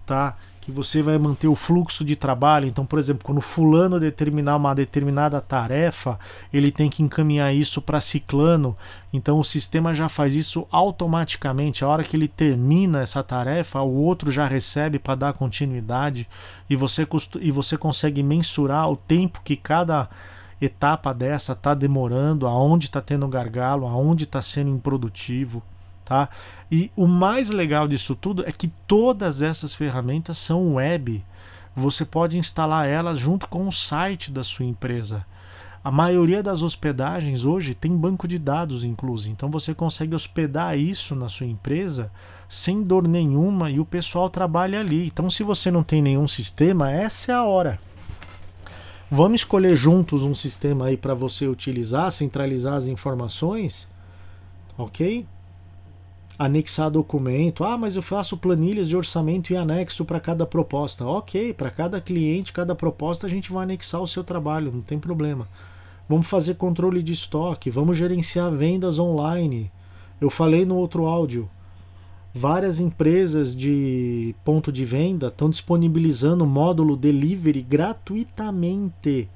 tá? 0.06 0.36
Que 0.64 0.72
você 0.72 1.02
vai 1.02 1.18
manter 1.18 1.46
o 1.46 1.54
fluxo 1.54 2.02
de 2.02 2.16
trabalho. 2.16 2.66
Então, 2.66 2.86
por 2.86 2.98
exemplo, 2.98 3.22
quando 3.22 3.42
fulano 3.42 4.00
determinar 4.00 4.56
uma 4.56 4.74
determinada 4.74 5.38
tarefa, 5.38 6.18
ele 6.50 6.72
tem 6.72 6.88
que 6.88 7.02
encaminhar 7.02 7.54
isso 7.54 7.82
para 7.82 8.00
ciclano. 8.00 8.74
Então, 9.12 9.38
o 9.38 9.44
sistema 9.44 9.92
já 9.92 10.08
faz 10.08 10.34
isso 10.34 10.66
automaticamente. 10.70 11.84
A 11.84 11.88
hora 11.88 12.02
que 12.02 12.16
ele 12.16 12.26
termina 12.26 13.02
essa 13.02 13.22
tarefa, 13.22 13.82
o 13.82 13.94
outro 13.94 14.30
já 14.30 14.46
recebe 14.46 14.98
para 14.98 15.14
dar 15.14 15.32
continuidade 15.34 16.26
e 16.68 16.74
você, 16.74 17.06
e 17.42 17.50
você 17.50 17.76
consegue 17.76 18.22
mensurar 18.22 18.90
o 18.90 18.96
tempo 18.96 19.42
que 19.44 19.56
cada 19.56 20.08
etapa 20.58 21.12
dessa 21.12 21.52
está 21.52 21.74
demorando, 21.74 22.46
aonde 22.46 22.86
está 22.86 23.02
tendo 23.02 23.28
gargalo, 23.28 23.86
aonde 23.86 24.24
está 24.24 24.40
sendo 24.40 24.70
improdutivo 24.70 25.62
tá? 26.04 26.28
E 26.70 26.90
o 26.96 27.06
mais 27.06 27.50
legal 27.50 27.88
disso 27.88 28.14
tudo 28.14 28.44
é 28.46 28.52
que 28.52 28.68
todas 28.86 29.42
essas 29.42 29.74
ferramentas 29.74 30.38
são 30.38 30.74
web. 30.74 31.24
Você 31.74 32.04
pode 32.04 32.38
instalar 32.38 32.88
elas 32.88 33.18
junto 33.18 33.48
com 33.48 33.66
o 33.66 33.72
site 33.72 34.30
da 34.30 34.44
sua 34.44 34.64
empresa. 34.64 35.24
A 35.82 35.90
maioria 35.90 36.42
das 36.42 36.62
hospedagens 36.62 37.44
hoje 37.44 37.74
tem 37.74 37.94
banco 37.94 38.26
de 38.26 38.38
dados 38.38 38.84
incluso, 38.84 39.28
então 39.30 39.50
você 39.50 39.74
consegue 39.74 40.14
hospedar 40.14 40.78
isso 40.78 41.14
na 41.14 41.28
sua 41.28 41.46
empresa 41.46 42.10
sem 42.48 42.82
dor 42.82 43.06
nenhuma 43.06 43.70
e 43.70 43.80
o 43.80 43.84
pessoal 43.84 44.30
trabalha 44.30 44.80
ali. 44.80 45.06
Então, 45.06 45.28
se 45.28 45.42
você 45.42 45.70
não 45.70 45.82
tem 45.82 46.00
nenhum 46.00 46.26
sistema, 46.26 46.90
essa 46.90 47.32
é 47.32 47.34
a 47.34 47.44
hora. 47.44 47.78
Vamos 49.10 49.42
escolher 49.42 49.76
juntos 49.76 50.22
um 50.22 50.34
sistema 50.34 50.86
aí 50.86 50.96
para 50.96 51.14
você 51.14 51.46
utilizar, 51.46 52.10
centralizar 52.10 52.74
as 52.74 52.86
informações, 52.86 53.88
ok? 54.78 55.26
Anexar 56.38 56.90
documento. 56.90 57.64
Ah, 57.64 57.78
mas 57.78 57.96
eu 57.96 58.02
faço 58.02 58.36
planilhas 58.36 58.88
de 58.88 58.96
orçamento 58.96 59.52
e 59.52 59.56
anexo 59.56 60.04
para 60.04 60.20
cada 60.20 60.46
proposta. 60.46 61.04
Ok, 61.04 61.52
para 61.54 61.70
cada 61.70 62.00
cliente, 62.00 62.52
cada 62.52 62.74
proposta 62.74 63.26
a 63.26 63.30
gente 63.30 63.52
vai 63.52 63.64
anexar 63.64 64.00
o 64.00 64.06
seu 64.06 64.24
trabalho, 64.24 64.72
não 64.72 64.82
tem 64.82 64.98
problema. 64.98 65.48
Vamos 66.08 66.26
fazer 66.26 66.54
controle 66.54 67.02
de 67.02 67.12
estoque, 67.12 67.70
vamos 67.70 67.96
gerenciar 67.96 68.50
vendas 68.50 68.98
online. 68.98 69.70
Eu 70.20 70.30
falei 70.30 70.64
no 70.64 70.76
outro 70.76 71.06
áudio. 71.06 71.48
Várias 72.32 72.80
empresas 72.80 73.54
de 73.54 74.34
ponto 74.44 74.72
de 74.72 74.84
venda 74.84 75.28
estão 75.28 75.48
disponibilizando 75.48 76.44
módulo 76.44 76.96
delivery 76.96 77.62
gratuitamente 77.62 79.28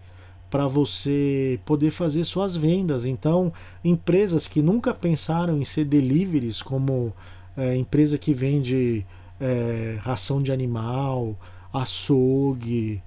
para 0.50 0.66
você 0.66 1.61
poder 1.64 1.90
fazer 1.90 2.24
suas 2.24 2.56
vendas. 2.56 3.04
Então, 3.04 3.52
empresas 3.84 4.46
que 4.46 4.62
nunca 4.62 4.94
pensaram 4.94 5.58
em 5.58 5.64
ser 5.64 5.84
deliveries, 5.84 6.62
como 6.62 7.12
é, 7.56 7.76
empresa 7.76 8.16
que 8.16 8.32
vende 8.32 9.04
é, 9.40 9.98
ração 10.00 10.42
de 10.42 10.52
animal, 10.52 11.37
açougue, 11.72 13.02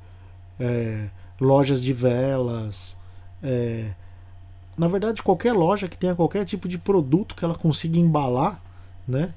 é, 0.60 1.10
lojas 1.40 1.82
de 1.82 1.94
velas, 1.94 2.96
é, 3.42 3.92
na 4.78 4.88
verdade 4.88 5.24
qualquer 5.24 5.54
loja 5.54 5.88
que 5.88 5.98
tenha 5.98 6.16
qualquer 6.16 6.46
tipo 6.46 6.68
de 6.68 6.78
produto 6.78 7.36
que 7.36 7.44
ela 7.44 7.56
consiga 7.56 7.98
embalar, 7.98 8.62
né? 9.08 9.34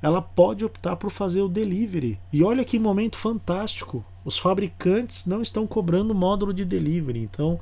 Ela 0.00 0.22
pode 0.22 0.64
optar 0.64 0.96
por 0.96 1.10
fazer 1.10 1.40
o 1.40 1.48
delivery. 1.48 2.18
E 2.32 2.42
olha 2.42 2.64
que 2.64 2.78
momento 2.78 3.16
fantástico 3.16 4.04
os 4.24 4.38
fabricantes 4.38 5.24
não 5.24 5.40
estão 5.40 5.66
cobrando 5.66 6.14
módulo 6.14 6.52
de 6.52 6.64
delivery. 6.64 7.20
Então, 7.20 7.58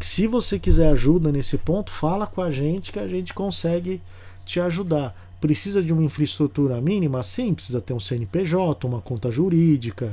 se 0.00 0.26
você 0.26 0.58
quiser 0.58 0.88
ajuda 0.88 1.30
nesse 1.30 1.58
ponto, 1.58 1.92
fala 1.92 2.26
com 2.26 2.40
a 2.40 2.50
gente 2.50 2.90
que 2.90 2.98
a 2.98 3.06
gente 3.06 3.34
consegue 3.34 4.00
te 4.44 4.58
ajudar. 4.58 5.14
Precisa 5.40 5.82
de 5.82 5.92
uma 5.92 6.02
infraestrutura 6.02 6.80
mínima? 6.80 7.22
Sim, 7.22 7.54
precisa 7.54 7.80
ter 7.80 7.92
um 7.92 8.00
CNPJ, 8.00 8.86
uma 8.86 9.00
conta 9.00 9.30
jurídica. 9.30 10.12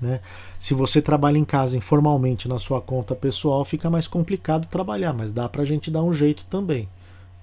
Né? 0.00 0.20
Se 0.58 0.74
você 0.74 1.00
trabalha 1.00 1.38
em 1.38 1.44
casa 1.44 1.76
informalmente 1.76 2.48
na 2.48 2.58
sua 2.58 2.80
conta 2.80 3.14
pessoal, 3.14 3.64
fica 3.64 3.88
mais 3.88 4.08
complicado 4.08 4.66
trabalhar, 4.66 5.12
mas 5.12 5.30
dá 5.30 5.48
para 5.48 5.62
a 5.62 5.64
gente 5.64 5.90
dar 5.90 6.02
um 6.02 6.12
jeito 6.12 6.44
também. 6.46 6.88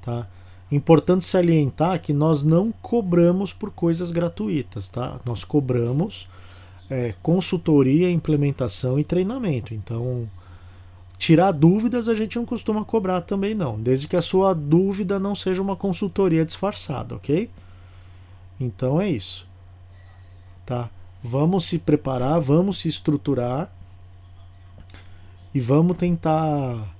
Tá? 0.02 0.28
Importante 0.71 1.25
salientar 1.25 1.99
que 1.99 2.13
nós 2.13 2.43
não 2.43 2.71
cobramos 2.71 3.51
por 3.51 3.71
coisas 3.71 4.12
gratuitas, 4.12 4.88
tá? 4.88 5.19
Nós 5.25 5.43
cobramos 5.43 6.27
é, 6.89 7.13
consultoria, 7.23 8.10
implementação 8.10 8.99
e 8.99 9.03
treinamento. 9.03 9.73
Então, 9.73 10.29
tirar 11.17 11.51
dúvidas 11.51 12.08
a 12.08 12.15
gente 12.15 12.38
não 12.38 12.45
costuma 12.45 12.86
cobrar 12.86 13.21
também 13.21 13.53
não, 13.53 13.79
desde 13.79 14.08
que 14.08 14.15
a 14.15 14.21
sua 14.21 14.53
dúvida 14.53 15.19
não 15.19 15.36
seja 15.36 15.62
uma 15.62 15.75
consultoria 15.75 16.45
disfarçada, 16.45 17.15
ok? 17.15 17.49
Então 18.60 18.99
é 18.99 19.10
isso, 19.10 19.47
tá? 20.65 20.89
Vamos 21.21 21.65
se 21.65 21.77
preparar, 21.79 22.39
vamos 22.39 22.79
se 22.79 22.88
estruturar 22.88 23.71
e 25.53 25.60
vamos 25.60 25.97
tentar 25.97 26.95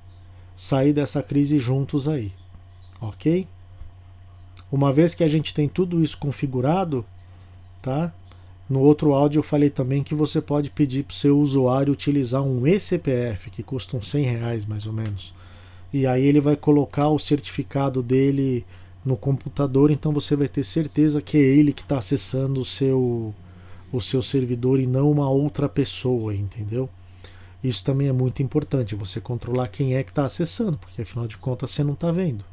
sair 0.56 0.92
dessa 0.92 1.24
crise 1.24 1.58
juntos 1.58 2.08
aí, 2.08 2.34
ok? 3.00 3.48
Uma 4.72 4.94
vez 4.94 5.14
que 5.14 5.24
a 5.24 5.28
gente 5.28 5.54
tem 5.54 5.68
tudo 5.68 6.04
isso 6.04 6.18
configurado, 6.18 7.06
tá? 7.82 8.14
No 8.70 8.82
outro 8.82 9.14
áudio 9.14 9.40
eu 9.40 9.44
falei 9.44 9.70
também 9.72 10.04
que 10.04 10.14
você 10.14 10.40
pode 10.40 10.70
pedir 10.70 11.04
para 11.04 11.14
o 11.14 11.16
seu 11.16 11.40
usuário 11.40 11.92
utilizar 11.92 12.44
um 12.44 12.68
eCPF, 12.68 13.50
que 13.50 13.64
custa 13.64 13.98
uns 13.98 14.08
100 14.08 14.24
reais 14.26 14.66
mais 14.66 14.86
ou 14.86 14.94
menos. 14.94 15.34
E 15.92 16.06
aí 16.06 16.24
ele 16.24 16.40
vai 16.40 16.56
colocar 16.56 17.10
o 17.10 17.18
certificado 17.18 18.04
dele 18.04 18.64
no 19.04 19.18
computador, 19.18 19.90
então 19.90 20.12
você 20.12 20.36
vai 20.36 20.48
ter 20.48 20.64
certeza 20.64 21.20
que 21.20 21.36
é 21.36 21.42
ele 21.42 21.74
que 21.74 21.82
está 21.82 21.98
acessando 21.98 22.60
o 22.60 22.66
seu, 22.66 23.34
o 23.92 24.00
seu 24.00 24.22
servidor 24.22 24.80
e 24.80 24.86
não 24.86 25.10
uma 25.10 25.28
outra 25.30 25.68
pessoa, 25.68 26.36
entendeu? 26.36 26.88
Isso 27.64 27.84
também 27.84 28.08
é 28.08 28.12
muito 28.12 28.44
importante, 28.44 28.94
você 28.94 29.20
controlar 29.20 29.68
quem 29.68 29.96
é 29.96 30.04
que 30.04 30.12
está 30.12 30.26
acessando, 30.26 30.78
porque 30.78 31.02
afinal 31.02 31.28
de 31.28 31.40
contas 31.40 31.72
você 31.72 31.84
não 31.84 31.94
está 31.94 32.12
vendo. 32.12 32.46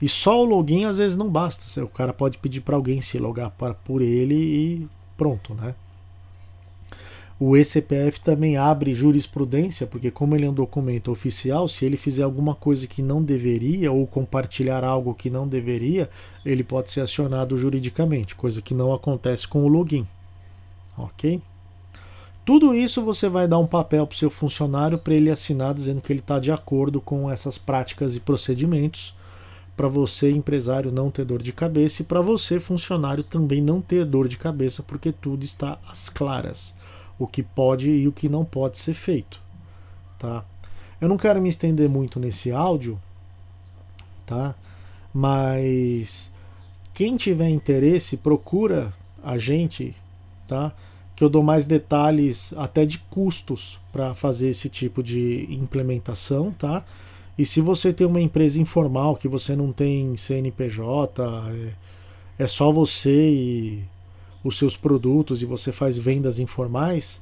E 0.00 0.08
só 0.08 0.42
o 0.42 0.44
login 0.44 0.84
às 0.84 0.98
vezes 0.98 1.16
não 1.16 1.28
basta. 1.28 1.82
O 1.82 1.88
cara 1.88 2.12
pode 2.12 2.38
pedir 2.38 2.60
para 2.60 2.76
alguém 2.76 3.00
se 3.00 3.18
logar 3.18 3.50
por 3.84 4.02
ele 4.02 4.34
e 4.34 4.88
pronto, 5.16 5.54
né? 5.54 5.74
O 7.38 7.54
ECPF 7.54 8.20
também 8.22 8.56
abre 8.56 8.94
jurisprudência, 8.94 9.86
porque 9.86 10.10
como 10.10 10.34
ele 10.34 10.46
é 10.46 10.50
um 10.50 10.54
documento 10.54 11.10
oficial, 11.10 11.68
se 11.68 11.84
ele 11.84 11.98
fizer 11.98 12.22
alguma 12.22 12.54
coisa 12.54 12.86
que 12.86 13.02
não 13.02 13.22
deveria 13.22 13.92
ou 13.92 14.06
compartilhar 14.06 14.82
algo 14.82 15.14
que 15.14 15.28
não 15.28 15.46
deveria, 15.46 16.08
ele 16.46 16.64
pode 16.64 16.90
ser 16.90 17.02
acionado 17.02 17.54
juridicamente, 17.58 18.34
coisa 18.34 18.62
que 18.62 18.72
não 18.72 18.92
acontece 18.92 19.46
com 19.46 19.64
o 19.64 19.68
login. 19.68 20.06
OK? 20.96 21.42
Tudo 22.42 22.72
isso 22.72 23.02
você 23.02 23.28
vai 23.28 23.46
dar 23.46 23.58
um 23.58 23.66
papel 23.66 24.06
para 24.06 24.14
o 24.14 24.18
seu 24.18 24.30
funcionário 24.30 24.96
para 24.96 25.12
ele 25.12 25.30
assinar 25.30 25.74
dizendo 25.74 26.00
que 26.00 26.10
ele 26.10 26.20
está 26.20 26.38
de 26.38 26.50
acordo 26.50 27.02
com 27.02 27.30
essas 27.30 27.58
práticas 27.58 28.16
e 28.16 28.20
procedimentos 28.20 29.12
para 29.76 29.88
você, 29.88 30.30
empresário, 30.30 30.90
não 30.90 31.10
ter 31.10 31.24
dor 31.24 31.42
de 31.42 31.52
cabeça 31.52 32.00
e 32.00 32.04
para 32.04 32.22
você, 32.22 32.58
funcionário, 32.58 33.22
também 33.22 33.60
não 33.60 33.80
ter 33.80 34.06
dor 34.06 34.26
de 34.26 34.38
cabeça, 34.38 34.82
porque 34.82 35.12
tudo 35.12 35.44
está 35.44 35.78
às 35.86 36.08
claras, 36.08 36.74
o 37.18 37.26
que 37.26 37.42
pode 37.42 37.90
e 37.90 38.08
o 38.08 38.12
que 38.12 38.28
não 38.28 38.44
pode 38.44 38.78
ser 38.78 38.94
feito, 38.94 39.40
tá? 40.18 40.44
Eu 40.98 41.08
não 41.08 41.18
quero 41.18 41.42
me 41.42 41.48
estender 41.50 41.90
muito 41.90 42.18
nesse 42.18 42.50
áudio, 42.50 42.98
tá? 44.24 44.54
Mas 45.12 46.32
quem 46.94 47.16
tiver 47.18 47.50
interesse, 47.50 48.16
procura 48.16 48.94
a 49.22 49.36
gente, 49.36 49.94
tá? 50.48 50.72
Que 51.14 51.22
eu 51.22 51.28
dou 51.28 51.42
mais 51.42 51.66
detalhes 51.66 52.54
até 52.56 52.86
de 52.86 52.98
custos 52.98 53.78
para 53.92 54.14
fazer 54.14 54.48
esse 54.48 54.70
tipo 54.70 55.02
de 55.02 55.46
implementação, 55.50 56.50
tá? 56.50 56.82
E 57.38 57.44
se 57.44 57.60
você 57.60 57.92
tem 57.92 58.06
uma 58.06 58.20
empresa 58.20 58.60
informal, 58.60 59.16
que 59.16 59.28
você 59.28 59.54
não 59.54 59.72
tem 59.72 60.16
CNPJ, 60.16 61.22
é, 62.38 62.44
é 62.44 62.46
só 62.46 62.72
você 62.72 63.30
e 63.30 63.84
os 64.42 64.56
seus 64.56 64.76
produtos 64.76 65.42
e 65.42 65.46
você 65.46 65.72
faz 65.72 65.98
vendas 65.98 66.38
informais, 66.38 67.20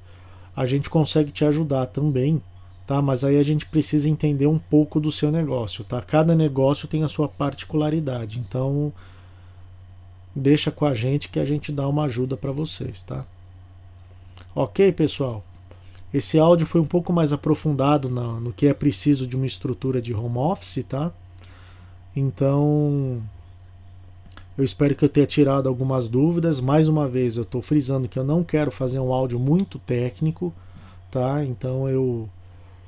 a 0.55 0.67
gente 0.67 0.89
consegue 0.89 1.33
te 1.33 1.45
ajudar 1.45 1.87
também, 1.87 2.41
tá? 2.87 3.03
Mas 3.03 3.25
aí 3.25 3.39
a 3.39 3.43
gente 3.43 3.67
precisa 3.67 4.09
entender 4.09 4.47
um 4.47 4.59
pouco 4.59 5.01
do 5.01 5.11
seu 5.11 5.33
negócio, 5.33 5.83
tá? 5.85 6.01
Cada 6.01 6.35
negócio 6.37 6.87
tem 6.87 7.03
a 7.03 7.09
sua 7.09 7.29
particularidade, 7.29 8.39
então 8.39 8.93
deixa 10.35 10.71
com 10.71 10.85
a 10.85 10.95
gente 10.95 11.29
que 11.29 11.41
a 11.41 11.45
gente 11.45 11.73
dá 11.73 11.89
uma 11.89 12.05
ajuda 12.05 12.37
para 12.37 12.53
vocês, 12.53 13.03
tá? 13.03 13.25
Ok, 14.55 14.93
pessoal? 14.93 15.45
Esse 16.15 16.39
áudio 16.39 16.65
foi 16.65 16.81
um 16.81 16.87
pouco 16.87 17.13
mais 17.13 17.33
aprofundado 17.33 18.09
no, 18.09 18.39
no 18.39 18.53
que 18.53 18.69
é 18.69 18.73
preciso 18.73 19.27
de 19.27 19.35
uma 19.35 19.47
estrutura 19.47 20.01
de 20.01 20.15
home 20.15 20.39
office, 20.39 20.85
tá? 20.89 21.13
Então, 22.15 23.21
eu 24.57 24.63
espero 24.63 24.95
que 24.95 25.05
eu 25.05 25.09
tenha 25.09 25.27
tirado 25.27 25.69
algumas 25.69 26.07
dúvidas. 26.07 26.61
Mais 26.61 26.87
uma 26.87 27.09
vez, 27.09 27.37
eu 27.37 27.43
estou 27.43 27.61
frisando 27.61 28.09
que 28.09 28.17
eu 28.17 28.23
não 28.23 28.45
quero 28.45 28.71
fazer 28.71 29.01
um 29.01 29.13
áudio 29.13 29.41
muito 29.41 29.77
técnico, 29.81 30.55
tá? 31.11 31.45
Então 31.45 31.89
eu 31.89 32.29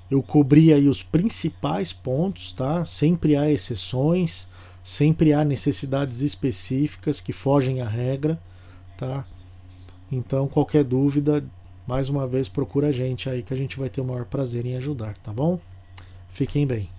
eu 0.08 0.22
cobri 0.22 0.72
aí 0.72 0.88
os 0.88 1.02
principais 1.02 1.92
pontos, 1.92 2.52
tá? 2.52 2.86
Sempre 2.86 3.34
há 3.34 3.50
exceções, 3.50 4.46
sempre 4.84 5.32
há 5.32 5.44
necessidades 5.44 6.20
específicas 6.20 7.20
que 7.20 7.32
fogem 7.32 7.80
à 7.80 7.88
regra, 7.88 8.40
tá? 8.96 9.26
Então, 10.12 10.46
qualquer 10.46 10.84
dúvida, 10.84 11.44
mais 11.86 12.08
uma 12.08 12.26
vez 12.26 12.48
procura 12.48 12.88
a 12.88 12.92
gente 12.92 13.28
aí 13.28 13.42
que 13.42 13.54
a 13.54 13.56
gente 13.56 13.78
vai 13.78 13.88
ter 13.88 14.00
o 14.00 14.04
maior 14.04 14.24
prazer 14.24 14.66
em 14.66 14.76
ajudar, 14.76 15.16
tá 15.18 15.32
bom? 15.32 15.58
Fiquem 16.28 16.66
bem. 16.66 16.95